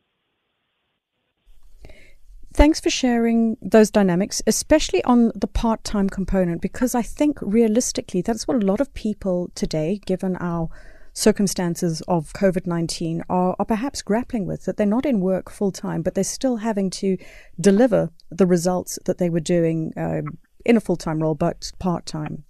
Thanks 2.52 2.80
for 2.80 2.90
sharing 2.90 3.56
those 3.62 3.90
dynamics, 3.90 4.42
especially 4.46 5.04
on 5.04 5.30
the 5.36 5.46
part 5.46 5.84
time 5.84 6.10
component, 6.10 6.60
because 6.60 6.94
I 6.96 7.02
think 7.02 7.38
realistically 7.40 8.22
that's 8.22 8.48
what 8.48 8.60
a 8.60 8.66
lot 8.66 8.80
of 8.80 8.92
people 8.92 9.50
today, 9.54 10.00
given 10.04 10.36
our 10.36 10.68
circumstances 11.12 12.02
of 12.08 12.32
COVID 12.32 12.66
19 12.66 13.22
are, 13.28 13.54
are 13.58 13.64
perhaps 13.64 14.02
grappling 14.02 14.46
with, 14.46 14.64
that 14.64 14.76
they're 14.76 14.86
not 14.86 15.06
in 15.06 15.20
work 15.20 15.48
full 15.50 15.70
time, 15.70 16.02
but 16.02 16.14
they're 16.14 16.24
still 16.24 16.56
having 16.56 16.90
to 16.90 17.16
deliver 17.60 18.10
the 18.30 18.46
results 18.46 18.98
that 19.06 19.18
they 19.18 19.30
were 19.30 19.40
doing 19.40 19.92
um, 19.96 20.38
in 20.64 20.76
a 20.76 20.80
full 20.80 20.96
time 20.96 21.20
role, 21.20 21.36
but 21.36 21.70
part 21.78 22.04
time. 22.04 22.44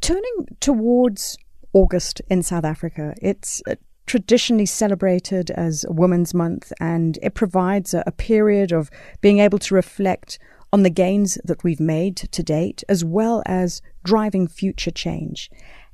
Turning 0.00 0.46
towards 0.60 1.36
August 1.72 2.22
in 2.28 2.42
South 2.42 2.64
Africa, 2.64 3.14
it's 3.20 3.62
uh, 3.68 3.74
traditionally 4.06 4.66
celebrated 4.66 5.50
as 5.50 5.84
Women's 5.88 6.34
Month, 6.34 6.72
and 6.80 7.18
it 7.22 7.34
provides 7.34 7.94
a, 7.94 8.02
a 8.06 8.12
period 8.12 8.72
of 8.72 8.90
being 9.20 9.38
able 9.38 9.58
to 9.60 9.74
reflect 9.74 10.38
on 10.72 10.82
the 10.82 10.90
gains 10.90 11.38
that 11.44 11.62
we've 11.62 11.80
made 11.80 12.16
to 12.16 12.42
date, 12.42 12.82
as 12.88 13.04
well 13.04 13.42
as 13.46 13.80
driving 14.02 14.48
future 14.48 14.90
change. 14.90 15.50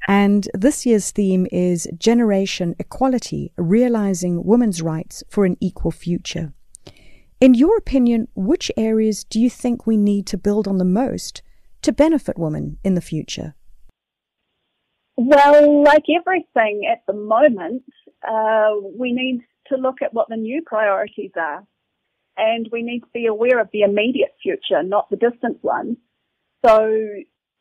And 0.09 0.49
this 0.55 0.87
year's 0.87 1.11
theme 1.11 1.46
is 1.53 1.87
Generation 1.99 2.75
Equality 2.79 3.53
Realizing 3.57 4.42
Women's 4.44 4.81
Rights 4.81 5.23
for 5.29 5.44
an 5.44 5.57
Equal 5.61 5.90
Future. 5.90 6.55
In 7.40 7.55
your 7.55 7.77
opinion, 7.77 8.29
which 8.35 8.70
areas 8.77 9.25
do 9.25 9.38
you 9.40 9.51
think 9.51 9.87
we 9.87 9.96
need 9.96 10.27
to 10.29 10.38
build 10.38 10.66
on 10.66 10.79
the 10.79 10.85
most 10.85 11.42
to 11.83 11.92
benefit 11.92 12.38
women 12.38 12.79
in 12.85 12.94
the 12.94 13.01
future? 13.01 13.55
Well, 15.16 15.83
like 15.83 16.05
everything 16.09 16.88
at 16.90 17.03
the 17.07 17.12
moment, 17.12 17.83
uh, 18.26 18.70
we 18.98 19.12
need 19.12 19.42
to 19.68 19.76
look 19.76 20.02
at 20.02 20.14
what 20.14 20.28
the 20.28 20.37
new 20.37 20.62
priorities 20.64 21.33
are. 21.37 21.66
And 22.37 22.68
we 22.72 22.83
need 22.83 23.00
to 23.00 23.11
be 23.12 23.26
aware 23.26 23.61
of 23.61 23.68
the 23.72 23.83
immediate 23.83 24.35
future, 24.42 24.83
not 24.83 25.11
the 25.11 25.16
distant 25.16 25.59
one. 25.62 25.96
So 26.64 26.88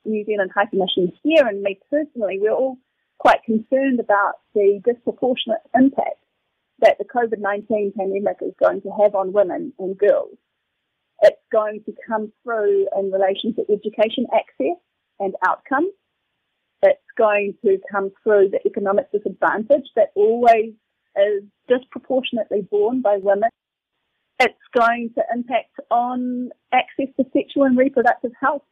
New 0.06 0.26
Zealand 0.26 0.52
High 0.54 0.68
Commission 0.68 1.12
here 1.24 1.46
and 1.46 1.62
me 1.62 1.80
personally, 1.90 2.38
we're 2.40 2.54
all 2.54 2.78
quite 3.18 3.44
concerned 3.44 4.00
about 4.00 4.36
the 4.54 4.80
disproportionate 4.86 5.60
impact 5.76 6.24
that 6.80 6.98
the 6.98 7.06
COVID-19 7.06 7.96
pandemic 7.96 8.38
is 8.42 8.54
going 8.60 8.82
to 8.82 8.90
have 9.02 9.16
on 9.16 9.34
women 9.34 9.74
and 9.80 9.98
girls. 9.98 10.38
It's 11.22 11.42
going 11.52 11.84
to 11.86 11.94
come 12.08 12.32
through 12.44 12.88
in 12.98 13.12
relation 13.12 13.54
to 13.56 13.62
education 13.70 14.26
access 14.34 14.78
and 15.20 15.34
outcomes. 15.46 15.92
It's 16.82 17.02
going 17.18 17.56
to 17.64 17.78
come 17.92 18.12
through 18.24 18.50
the 18.50 18.60
economic 18.66 19.12
disadvantage 19.12 19.88
that 19.96 20.12
always 20.16 20.74
is 21.16 21.44
disproportionately 21.68 22.62
borne 22.70 23.02
by 23.02 23.18
women. 23.22 23.50
It's 24.40 24.56
going 24.74 25.12
to 25.16 25.24
impact 25.34 25.76
on 25.92 26.50
access 26.72 27.08
to 27.18 27.26
sexual 27.34 27.64
and 27.64 27.78
reproductive 27.78 28.32
health 28.40 28.64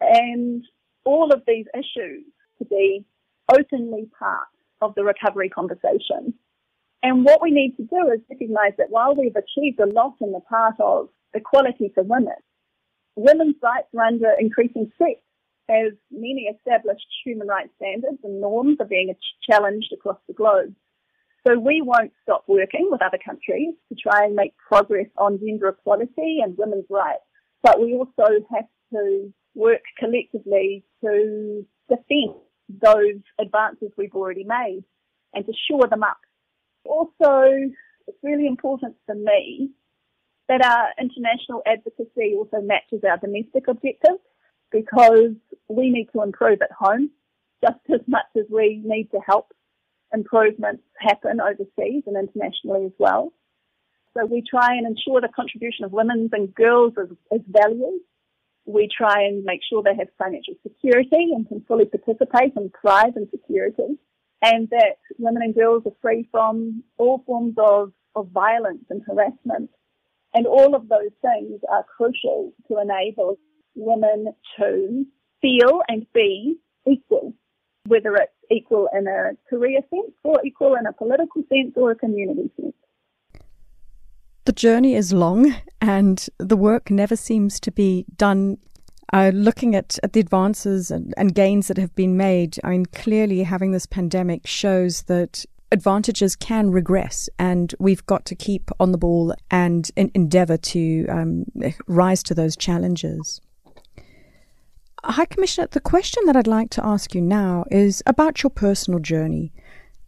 and 0.00 0.64
all 1.04 1.32
of 1.32 1.42
these 1.46 1.66
issues 1.74 2.24
to 2.58 2.64
be 2.64 3.04
openly 3.50 4.08
part 4.18 4.48
of 4.80 4.94
the 4.94 5.04
recovery 5.04 5.48
conversation. 5.48 6.34
And 7.02 7.24
what 7.24 7.42
we 7.42 7.50
need 7.50 7.76
to 7.76 7.82
do 7.82 8.12
is 8.14 8.20
recognise 8.30 8.72
that 8.78 8.90
while 8.90 9.14
we've 9.14 9.36
achieved 9.36 9.80
a 9.80 9.86
lot 9.86 10.14
in 10.20 10.32
the 10.32 10.40
part 10.40 10.74
of 10.80 11.08
equality 11.34 11.90
for 11.94 12.04
women, 12.04 12.34
women's 13.16 13.56
rights 13.62 13.88
are 13.96 14.04
under 14.04 14.30
increasing 14.38 14.90
threat 14.96 15.20
as 15.68 15.92
many 16.10 16.48
established 16.54 17.06
human 17.24 17.48
rights 17.48 17.70
standards 17.76 18.18
and 18.24 18.40
norms 18.40 18.78
are 18.80 18.86
being 18.86 19.14
challenged 19.48 19.92
across 19.92 20.18
the 20.26 20.34
globe. 20.34 20.74
So 21.46 21.58
we 21.58 21.82
won't 21.82 22.12
stop 22.22 22.44
working 22.46 22.88
with 22.90 23.02
other 23.02 23.18
countries 23.24 23.74
to 23.88 23.96
try 24.00 24.24
and 24.24 24.34
make 24.34 24.54
progress 24.56 25.08
on 25.16 25.40
gender 25.40 25.68
equality 25.68 26.38
and 26.42 26.56
women's 26.56 26.86
rights, 26.88 27.22
but 27.62 27.80
we 27.80 27.94
also 27.94 28.44
have 28.54 28.66
to 28.92 29.32
work 29.54 29.82
collectively 29.98 30.84
to 31.02 31.66
defend 31.88 32.34
those 32.68 33.20
advances 33.40 33.90
we've 33.96 34.14
already 34.14 34.44
made 34.44 34.84
and 35.34 35.44
to 35.46 35.52
shore 35.68 35.86
them 35.88 36.02
up. 36.02 36.18
Also, 36.84 37.42
it's 38.06 38.18
really 38.22 38.46
important 38.46 38.94
for 39.06 39.14
me 39.14 39.70
that 40.48 40.64
our 40.64 40.88
international 41.00 41.62
advocacy 41.66 42.34
also 42.36 42.60
matches 42.60 43.02
our 43.08 43.18
domestic 43.18 43.68
objectives 43.68 44.20
because 44.72 45.34
we 45.68 45.90
need 45.90 46.08
to 46.14 46.22
improve 46.22 46.60
at 46.62 46.72
home 46.72 47.10
just 47.62 47.80
as 47.92 48.00
much 48.06 48.26
as 48.36 48.44
we 48.50 48.80
need 48.84 49.10
to 49.12 49.20
help 49.26 49.52
improvements 50.12 50.82
happen 50.98 51.40
overseas 51.40 52.02
and 52.06 52.16
internationally 52.16 52.86
as 52.86 52.92
well. 52.98 53.32
So 54.14 54.26
we 54.26 54.42
try 54.42 54.74
and 54.74 54.86
ensure 54.86 55.20
the 55.20 55.28
contribution 55.34 55.84
of 55.84 55.92
women 55.92 56.28
and 56.32 56.54
girls 56.54 56.92
is, 56.98 57.16
is 57.30 57.40
valued. 57.48 58.00
We 58.66 58.88
try 58.96 59.22
and 59.22 59.42
make 59.44 59.60
sure 59.68 59.82
they 59.82 59.96
have 59.96 60.08
financial 60.18 60.54
security 60.62 61.32
and 61.34 61.48
can 61.48 61.64
fully 61.66 61.86
participate 61.86 62.54
and 62.56 62.70
thrive 62.80 63.16
in 63.16 63.28
security. 63.30 63.98
And 64.42 64.68
that 64.70 64.98
women 65.18 65.42
and 65.42 65.54
girls 65.54 65.84
are 65.86 65.96
free 66.02 66.28
from 66.30 66.82
all 66.98 67.22
forms 67.26 67.54
of, 67.58 67.92
of 68.14 68.28
violence 68.28 68.84
and 68.90 69.02
harassment. 69.06 69.70
And 70.34 70.46
all 70.46 70.74
of 70.74 70.88
those 70.88 71.12
things 71.22 71.60
are 71.70 71.84
crucial 71.96 72.52
to 72.68 72.80
enable 72.80 73.38
women 73.74 74.34
to 74.58 75.04
feel 75.40 75.80
and 75.88 76.06
be 76.12 76.56
equal, 76.86 77.34
whether 77.86 78.14
it's 78.16 78.32
equal 78.50 78.88
in 78.96 79.06
a 79.06 79.32
career 79.48 79.80
sense 79.90 80.12
or 80.22 80.40
equal 80.44 80.74
in 80.74 80.86
a 80.86 80.92
political 80.92 81.42
sense 81.48 81.72
or 81.76 81.92
a 81.92 81.96
community 81.96 82.50
sense. 82.60 82.74
The 84.44 84.52
journey 84.52 84.94
is 84.94 85.12
long 85.12 85.54
and 85.80 86.28
the 86.38 86.56
work 86.56 86.90
never 86.90 87.16
seems 87.16 87.60
to 87.60 87.70
be 87.70 88.04
done. 88.16 88.58
Uh, 89.12 89.30
looking 89.34 89.74
at, 89.74 89.98
at 90.02 90.14
the 90.14 90.20
advances 90.20 90.90
and, 90.90 91.12
and 91.18 91.34
gains 91.34 91.68
that 91.68 91.76
have 91.76 91.94
been 91.94 92.16
made, 92.16 92.58
I 92.64 92.70
mean, 92.70 92.86
clearly 92.86 93.42
having 93.42 93.70
this 93.70 93.84
pandemic 93.84 94.46
shows 94.46 95.02
that 95.02 95.44
advantages 95.70 96.34
can 96.34 96.70
regress, 96.70 97.28
and 97.38 97.74
we've 97.78 98.04
got 98.06 98.24
to 98.26 98.34
keep 98.34 98.70
on 98.80 98.92
the 98.92 98.98
ball 98.98 99.34
and 99.50 99.90
endeavour 99.96 100.56
to 100.56 101.06
um, 101.08 101.44
rise 101.86 102.22
to 102.24 102.34
those 102.34 102.56
challenges. 102.56 103.40
High 105.04 105.26
Commissioner, 105.26 105.68
the 105.70 105.80
question 105.80 106.22
that 106.26 106.36
I'd 106.36 106.46
like 106.46 106.70
to 106.70 106.86
ask 106.86 107.14
you 107.14 107.20
now 107.20 107.64
is 107.70 108.02
about 108.06 108.42
your 108.42 108.50
personal 108.50 109.00
journey. 109.00 109.52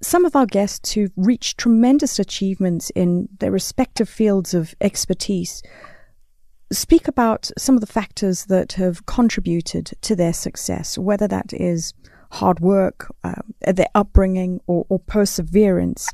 Some 0.01 0.25
of 0.25 0.37
our 0.37 0.47
guests 0.47 0.93
who've 0.93 1.13
reached 1.17 1.59
tremendous 1.59 2.19
achievements 2.19 2.91
in 2.91 3.29
their 3.41 3.51
respective 3.51 4.09
fields 4.09 4.55
of 4.55 4.75
expertise 4.81 5.63
speak 6.73 7.09
about 7.09 7.51
some 7.59 7.75
of 7.75 7.81
the 7.81 7.87
factors 7.87 8.47
that 8.47 8.75
have 8.75 9.07
contributed 9.07 9.93
to 10.03 10.15
their 10.15 10.33
success, 10.33 10.97
whether 10.97 11.27
that 11.27 11.53
is 11.53 11.93
hard 12.33 12.61
work, 12.61 13.13
uh, 13.25 13.43
their 13.67 13.89
upbringing, 13.95 14.61
or, 14.67 14.87
or 14.89 14.99
perseverance. 14.99 16.09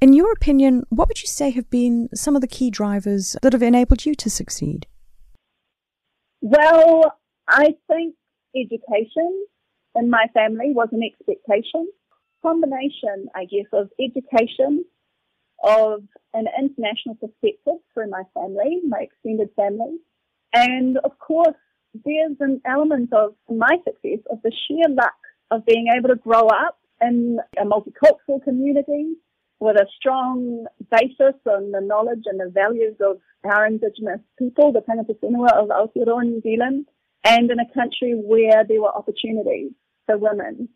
In 0.00 0.12
your 0.12 0.32
opinion, 0.32 0.84
what 0.88 1.08
would 1.08 1.22
you 1.22 1.28
say 1.28 1.50
have 1.50 1.68
been 1.70 2.08
some 2.14 2.34
of 2.34 2.42
the 2.42 2.48
key 2.48 2.70
drivers 2.70 3.36
that 3.42 3.52
have 3.52 3.62
enabled 3.62 4.04
you 4.04 4.14
to 4.16 4.30
succeed? 4.30 4.86
Well, 6.40 7.18
I 7.48 7.76
think 7.88 8.14
education 8.54 9.46
in 9.94 10.10
my 10.10 10.26
family 10.34 10.72
was 10.74 10.88
an 10.92 11.02
expectation. 11.02 11.88
Combination, 12.42 13.28
I 13.34 13.44
guess, 13.44 13.66
of 13.72 13.90
education, 14.00 14.84
of 15.62 16.02
an 16.34 16.46
international 16.58 17.16
perspective 17.16 17.80
through 17.92 18.10
my 18.10 18.22
family, 18.34 18.80
my 18.86 19.00
extended 19.00 19.48
family, 19.56 19.98
and 20.52 20.98
of 20.98 21.18
course, 21.18 21.56
there's 22.04 22.36
an 22.40 22.60
element 22.66 23.12
of 23.12 23.34
my 23.48 23.76
success 23.84 24.20
of 24.30 24.38
the 24.42 24.52
sheer 24.66 24.88
luck 24.88 25.14
of 25.50 25.64
being 25.64 25.88
able 25.96 26.10
to 26.10 26.16
grow 26.16 26.46
up 26.46 26.78
in 27.00 27.38
a 27.58 27.64
multicultural 27.64 28.42
community 28.44 29.14
with 29.60 29.76
a 29.76 29.86
strong 29.98 30.66
basis 30.90 31.34
on 31.46 31.72
the 31.72 31.80
knowledge 31.80 32.24
and 32.26 32.38
the 32.38 32.50
values 32.50 32.96
of 33.00 33.18
our 33.44 33.66
Indigenous 33.66 34.20
people, 34.38 34.72
the 34.72 34.80
Tangata 34.80 35.14
Whenua 35.22 35.52
of 35.54 35.68
Aotearoa, 35.68 36.24
New 36.24 36.40
Zealand, 36.42 36.86
and 37.26 37.50
in 37.50 37.58
a 37.58 37.74
country 37.74 38.14
where 38.14 38.64
there 38.64 38.80
were 38.80 38.94
opportunities 38.94 39.72
for 40.06 40.16
women, 40.16 40.68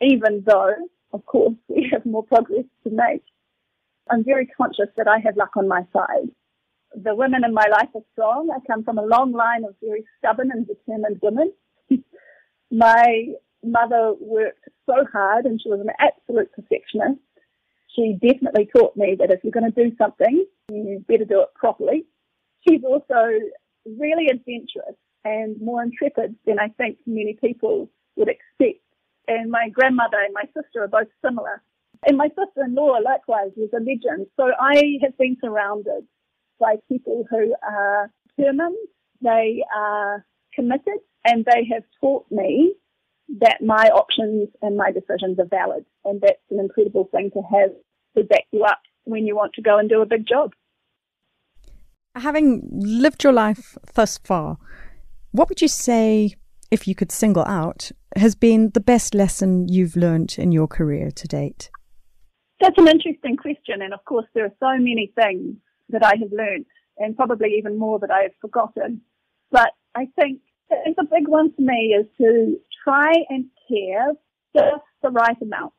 even 0.00 0.42
though, 0.44 0.74
of 1.12 1.24
course, 1.24 1.54
we 1.68 1.88
have 1.92 2.04
more 2.04 2.24
progress 2.24 2.64
to 2.82 2.90
make. 2.90 3.22
I'm 4.10 4.24
very 4.24 4.46
conscious 4.46 4.88
that 4.96 5.06
I 5.06 5.18
have 5.24 5.36
luck 5.36 5.52
on 5.56 5.68
my 5.68 5.82
side. 5.92 6.28
The 7.00 7.14
women 7.14 7.44
in 7.44 7.54
my 7.54 7.66
life 7.70 7.88
are 7.94 8.02
strong. 8.12 8.50
I 8.50 8.58
come 8.66 8.82
from 8.82 8.98
a 8.98 9.06
long 9.06 9.32
line 9.32 9.64
of 9.64 9.74
very 9.82 10.04
stubborn 10.18 10.50
and 10.50 10.66
determined 10.66 11.20
women. 11.22 11.52
my 12.70 13.26
mother 13.62 14.14
worked 14.20 14.68
so 14.86 15.06
hard 15.12 15.46
and 15.46 15.60
she 15.62 15.70
was 15.70 15.80
an 15.80 15.92
absolute 15.98 16.50
perfectionist. 16.52 17.20
She 17.94 18.18
definitely 18.20 18.68
taught 18.76 18.96
me 18.96 19.16
that 19.18 19.30
if 19.30 19.40
you're 19.44 19.52
going 19.52 19.72
to 19.72 19.84
do 19.84 19.94
something, 19.96 20.44
you 20.68 21.04
better 21.06 21.24
do 21.24 21.42
it 21.42 21.54
properly. 21.54 22.04
She's 22.66 22.82
also 22.84 23.30
really 23.86 24.26
adventurous 24.26 24.96
and 25.24 25.60
more 25.60 25.82
intrepid 25.82 26.36
than 26.46 26.58
I 26.58 26.68
think 26.68 26.98
many 27.06 27.36
people 27.40 27.90
would 28.16 28.28
expect. 28.28 28.80
And 29.26 29.50
my 29.50 29.68
grandmother 29.70 30.18
and 30.18 30.34
my 30.34 30.44
sister 30.46 30.82
are 30.82 30.88
both 30.88 31.08
similar. 31.24 31.62
And 32.06 32.18
my 32.18 32.28
sister-in-law 32.28 32.98
likewise 33.04 33.52
was 33.56 33.70
a 33.72 33.78
legend. 33.78 34.26
So 34.36 34.50
I 34.60 34.98
have 35.02 35.16
been 35.16 35.36
surrounded 35.42 36.06
by 36.60 36.76
people 36.88 37.24
who 37.30 37.54
are 37.66 38.10
determined, 38.36 38.76
they 39.22 39.64
are 39.74 40.24
committed, 40.54 41.00
and 41.24 41.44
they 41.44 41.66
have 41.72 41.82
taught 42.00 42.26
me 42.30 42.74
that 43.40 43.62
my 43.62 43.88
options 43.88 44.48
and 44.60 44.76
my 44.76 44.92
decisions 44.92 45.38
are 45.38 45.46
valid. 45.46 45.86
And 46.04 46.20
that's 46.20 46.42
an 46.50 46.60
incredible 46.60 47.08
thing 47.10 47.30
to 47.32 47.40
have 47.40 47.70
to 48.16 48.24
back 48.24 48.44
you 48.52 48.64
up 48.64 48.80
when 49.04 49.26
you 49.26 49.34
want 49.34 49.54
to 49.54 49.62
go 49.62 49.78
and 49.78 49.88
do 49.88 50.02
a 50.02 50.06
big 50.06 50.26
job. 50.26 50.52
Having 52.14 52.68
lived 52.72 53.24
your 53.24 53.32
life 53.32 53.76
thus 53.94 54.18
far, 54.18 54.58
what 55.34 55.48
would 55.48 55.60
you 55.60 55.66
say, 55.66 56.36
if 56.70 56.86
you 56.86 56.94
could 56.94 57.10
single 57.10 57.44
out, 57.44 57.90
has 58.14 58.36
been 58.36 58.70
the 58.70 58.80
best 58.80 59.16
lesson 59.16 59.66
you've 59.68 59.96
learned 59.96 60.36
in 60.38 60.52
your 60.52 60.68
career 60.68 61.10
to 61.10 61.26
date? 61.26 61.70
That's 62.60 62.78
an 62.78 62.86
interesting 62.86 63.36
question. 63.36 63.82
And 63.82 63.92
of 63.92 64.04
course, 64.04 64.26
there 64.32 64.44
are 64.44 64.54
so 64.60 64.78
many 64.78 65.12
things 65.16 65.56
that 65.88 66.04
I 66.04 66.12
have 66.20 66.30
learned 66.30 66.66
and 66.98 67.16
probably 67.16 67.56
even 67.58 67.76
more 67.76 67.98
that 67.98 68.12
I 68.12 68.22
have 68.22 68.36
forgotten. 68.40 69.00
But 69.50 69.72
I 69.96 70.06
think 70.14 70.38
the 70.70 71.04
big 71.10 71.26
one 71.26 71.52
for 71.52 71.62
me 71.62 71.96
is 71.98 72.06
to 72.18 72.56
try 72.84 73.12
and 73.28 73.46
care 73.68 74.12
just 74.54 74.84
the 75.02 75.10
right 75.10 75.36
amount. 75.42 75.72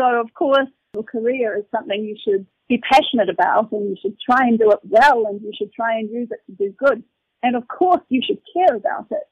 So 0.00 0.18
of 0.18 0.32
course, 0.32 0.70
your 0.94 1.04
career 1.04 1.58
is 1.58 1.64
something 1.70 2.02
you 2.02 2.16
should 2.24 2.46
be 2.70 2.80
passionate 2.90 3.28
about 3.28 3.70
and 3.72 3.90
you 3.90 3.96
should 4.00 4.16
try 4.18 4.46
and 4.46 4.58
do 4.58 4.70
it 4.70 4.80
well 4.84 5.26
and 5.26 5.42
you 5.42 5.52
should 5.58 5.74
try 5.74 5.98
and 5.98 6.08
use 6.08 6.28
it 6.30 6.40
to 6.46 6.56
do 6.56 6.74
good. 6.78 7.04
And 7.44 7.56
of 7.56 7.68
course, 7.68 8.00
you 8.08 8.22
should 8.26 8.40
care 8.54 8.74
about 8.74 9.08
it. 9.10 9.28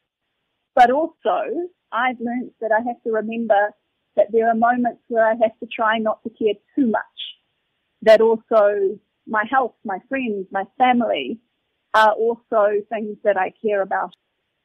But 0.74 0.90
also, 0.90 1.70
I've 1.90 2.20
learned 2.20 2.50
that 2.60 2.70
I 2.70 2.82
have 2.86 3.02
to 3.04 3.10
remember 3.10 3.70
that 4.16 4.26
there 4.30 4.50
are 4.50 4.54
moments 4.54 5.00
where 5.08 5.26
I 5.26 5.30
have 5.30 5.58
to 5.60 5.66
try 5.74 5.96
not 5.96 6.22
to 6.22 6.30
care 6.30 6.52
too 6.76 6.88
much. 6.88 7.02
That 8.02 8.20
also 8.20 8.98
my 9.26 9.44
health, 9.50 9.72
my 9.82 9.98
friends, 10.10 10.46
my 10.50 10.64
family 10.76 11.40
are 11.94 12.12
also 12.12 12.82
things 12.90 13.16
that 13.24 13.38
I 13.38 13.54
care 13.64 13.80
about. 13.80 14.14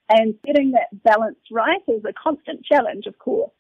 And 0.10 0.36
getting 0.46 0.72
that 0.72 1.04
balance 1.04 1.40
right 1.50 1.82
is 1.88 2.04
a 2.04 2.14
constant 2.22 2.66
challenge, 2.66 3.06
of 3.06 3.18
course. 3.18 3.52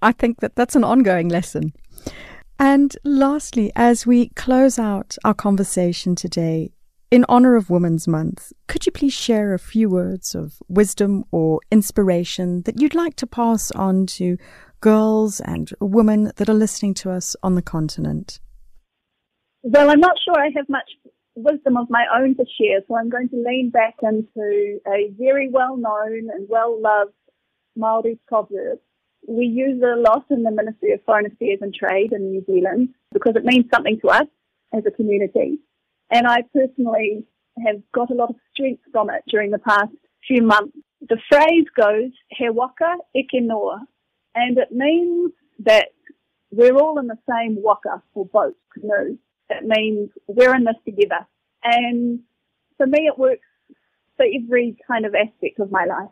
I 0.00 0.12
think 0.12 0.38
that 0.40 0.54
that's 0.54 0.76
an 0.76 0.84
ongoing 0.84 1.28
lesson. 1.28 1.72
And 2.58 2.96
lastly, 3.02 3.72
as 3.74 4.06
we 4.06 4.28
close 4.30 4.78
out 4.78 5.16
our 5.24 5.34
conversation 5.34 6.14
today, 6.14 6.70
in 7.16 7.24
honor 7.30 7.56
of 7.56 7.70
Women's 7.70 8.06
Month, 8.06 8.52
could 8.68 8.84
you 8.84 8.92
please 8.92 9.14
share 9.14 9.54
a 9.54 9.58
few 9.58 9.88
words 9.88 10.34
of 10.34 10.60
wisdom 10.68 11.24
or 11.30 11.60
inspiration 11.70 12.60
that 12.66 12.78
you'd 12.78 12.94
like 12.94 13.16
to 13.16 13.26
pass 13.26 13.70
on 13.70 14.04
to 14.04 14.36
girls 14.82 15.40
and 15.40 15.70
women 15.80 16.30
that 16.36 16.50
are 16.50 16.60
listening 16.64 16.92
to 16.92 17.10
us 17.10 17.34
on 17.42 17.54
the 17.54 17.62
continent? 17.62 18.38
Well, 19.62 19.88
I'm 19.88 19.98
not 19.98 20.16
sure 20.22 20.38
I 20.38 20.50
have 20.56 20.68
much 20.68 20.90
wisdom 21.34 21.78
of 21.78 21.88
my 21.88 22.04
own 22.14 22.36
to 22.36 22.44
share, 22.60 22.80
so 22.86 22.98
I'm 22.98 23.08
going 23.08 23.30
to 23.30 23.42
lean 23.42 23.70
back 23.70 23.94
into 24.02 24.78
a 24.86 25.10
very 25.18 25.48
well 25.48 25.78
known 25.78 26.28
and 26.30 26.46
well 26.50 26.78
loved 26.78 27.14
Maori 27.76 28.18
proverb. 28.28 28.78
We 29.26 29.46
use 29.46 29.80
it 29.82 29.88
a 29.88 29.98
lot 29.98 30.26
in 30.28 30.42
the 30.42 30.50
Ministry 30.50 30.92
of 30.92 31.00
Foreign 31.06 31.24
Affairs 31.24 31.60
and 31.62 31.74
Trade 31.74 32.12
in 32.12 32.30
New 32.30 32.44
Zealand 32.44 32.90
because 33.14 33.36
it 33.36 33.44
means 33.46 33.64
something 33.72 33.98
to 34.02 34.08
us 34.08 34.26
as 34.74 34.84
a 34.86 34.90
community. 34.90 35.60
And 36.10 36.26
I 36.26 36.42
personally 36.54 37.24
have 37.64 37.82
got 37.92 38.10
a 38.10 38.14
lot 38.14 38.30
of 38.30 38.36
strength 38.52 38.82
from 38.92 39.10
it 39.10 39.22
during 39.28 39.50
the 39.50 39.58
past 39.58 39.92
few 40.26 40.42
months. 40.42 40.76
The 41.08 41.18
phrase 41.30 41.66
goes, 41.76 42.10
He 42.30 42.48
waka 42.48 42.96
eke 43.14 43.42
noa, 43.42 43.86
and 44.34 44.58
it 44.58 44.72
means 44.72 45.32
that 45.60 45.88
we're 46.50 46.76
all 46.76 46.98
in 46.98 47.06
the 47.06 47.18
same 47.28 47.62
waka 47.62 48.02
or 48.14 48.26
boat, 48.26 48.56
canoe. 48.72 49.18
It 49.48 49.64
means 49.64 50.10
we're 50.26 50.54
in 50.54 50.64
this 50.64 50.76
together. 50.84 51.26
And 51.62 52.20
for 52.76 52.86
me, 52.86 53.06
it 53.06 53.18
works 53.18 53.46
for 54.16 54.24
every 54.24 54.76
kind 54.86 55.06
of 55.06 55.14
aspect 55.14 55.60
of 55.60 55.70
my 55.70 55.84
life. 55.84 56.10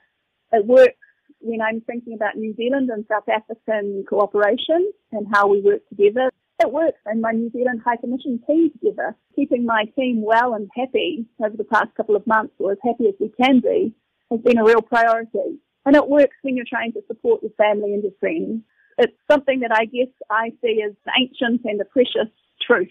It 0.53 0.66
works 0.66 0.97
when 1.40 1.61
I'm 1.61 1.80
thinking 1.82 2.14
about 2.14 2.36
New 2.36 2.55
Zealand 2.55 2.90
and 2.90 3.05
South 3.09 3.28
African 3.28 4.05
cooperation 4.09 4.90
and 5.12 5.26
how 5.32 5.49
we 5.49 5.61
work 5.61 5.86
together. 5.88 6.30
It 6.61 6.73
works 6.73 6.99
in 7.11 7.21
my 7.21 7.33
New 7.33 7.51
Zealand 7.51 7.83
High 7.85 7.97
Commission 7.97 8.41
team 8.47 8.71
together, 8.71 9.17
keeping 9.35 9.67
my 9.67 9.87
team 9.97 10.23
well 10.23 10.55
and 10.55 10.71
happy 10.77 11.27
over 11.45 11.57
the 11.57 11.65
past 11.65 11.95
couple 11.97 12.15
of 12.15 12.27
months, 12.27 12.55
or 12.59 12.73
as 12.73 12.79
happy 12.85 13.09
as 13.09 13.15
we 13.19 13.31
can 13.41 13.61
be, 13.61 13.93
has 14.31 14.41
been 14.41 14.59
a 14.59 14.65
real 14.65 14.81
priority. 14.81 15.59
And 15.85 15.97
it 15.97 16.09
works 16.09 16.37
when 16.43 16.57
you're 16.57 16.65
trying 16.69 16.93
to 16.93 17.03
support 17.09 17.43
your 17.43 17.53
family 17.53 17.93
and 17.93 18.03
your 18.03 18.13
friends. 18.21 18.63
It's 18.99 19.13
something 19.31 19.61
that 19.61 19.73
I 19.73 19.87
guess 19.87 20.09
I 20.31 20.53
see 20.63 20.83
as 20.87 20.95
ancient 21.19 21.63
and 21.65 21.81
a 21.81 21.85
precious 21.85 22.31
truth. 22.65 22.89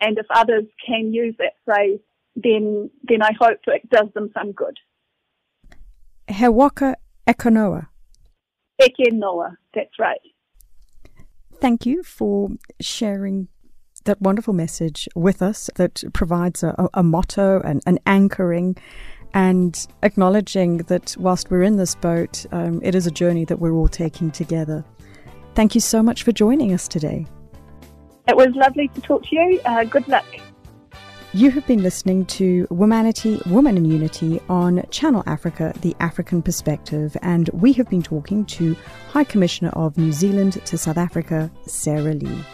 And 0.00 0.18
if 0.18 0.26
others 0.30 0.64
can 0.86 1.12
use 1.12 1.34
that 1.38 1.54
phrase, 1.64 2.00
then 2.36 2.90
then 3.04 3.22
I 3.22 3.30
hope 3.40 3.58
it 3.66 3.88
does 3.88 4.08
them 4.14 4.30
some 4.34 4.52
good. 4.52 4.78
He 6.28 6.48
waka 6.48 6.96
eke 7.28 7.52
noa. 9.12 9.56
That's 9.74 9.98
right. 9.98 10.20
Thank 11.60 11.86
you 11.86 12.02
for 12.02 12.50
sharing 12.80 13.48
that 14.04 14.20
wonderful 14.20 14.52
message 14.52 15.08
with 15.14 15.40
us 15.40 15.70
that 15.76 16.02
provides 16.12 16.62
a, 16.62 16.88
a 16.92 17.02
motto 17.02 17.60
and 17.64 17.82
an 17.86 17.98
anchoring 18.06 18.76
and 19.32 19.86
acknowledging 20.02 20.78
that 20.78 21.16
whilst 21.18 21.50
we're 21.50 21.62
in 21.62 21.76
this 21.76 21.94
boat, 21.96 22.46
um, 22.52 22.80
it 22.82 22.94
is 22.94 23.06
a 23.06 23.10
journey 23.10 23.44
that 23.46 23.58
we're 23.58 23.72
all 23.72 23.88
taking 23.88 24.30
together. 24.30 24.84
Thank 25.54 25.74
you 25.74 25.80
so 25.80 26.02
much 26.02 26.22
for 26.22 26.32
joining 26.32 26.72
us 26.72 26.86
today. 26.86 27.26
It 28.28 28.36
was 28.36 28.48
lovely 28.54 28.88
to 28.88 29.00
talk 29.00 29.24
to 29.24 29.36
you. 29.36 29.60
Uh, 29.64 29.84
good 29.84 30.06
luck. 30.08 30.24
You 31.34 31.50
have 31.50 31.66
been 31.66 31.82
listening 31.82 32.26
to 32.26 32.64
Womanity, 32.68 33.44
Woman 33.48 33.76
in 33.76 33.84
Unity 33.84 34.40
on 34.48 34.84
Channel 34.90 35.24
Africa, 35.26 35.74
the 35.80 35.96
African 35.98 36.42
Perspective, 36.42 37.16
and 37.22 37.50
we 37.52 37.72
have 37.72 37.90
been 37.90 38.04
talking 38.04 38.44
to 38.44 38.76
High 39.08 39.24
Commissioner 39.24 39.70
of 39.70 39.98
New 39.98 40.12
Zealand 40.12 40.64
to 40.64 40.78
South 40.78 40.96
Africa, 40.96 41.50
Sarah 41.66 42.14
Lee. 42.14 42.44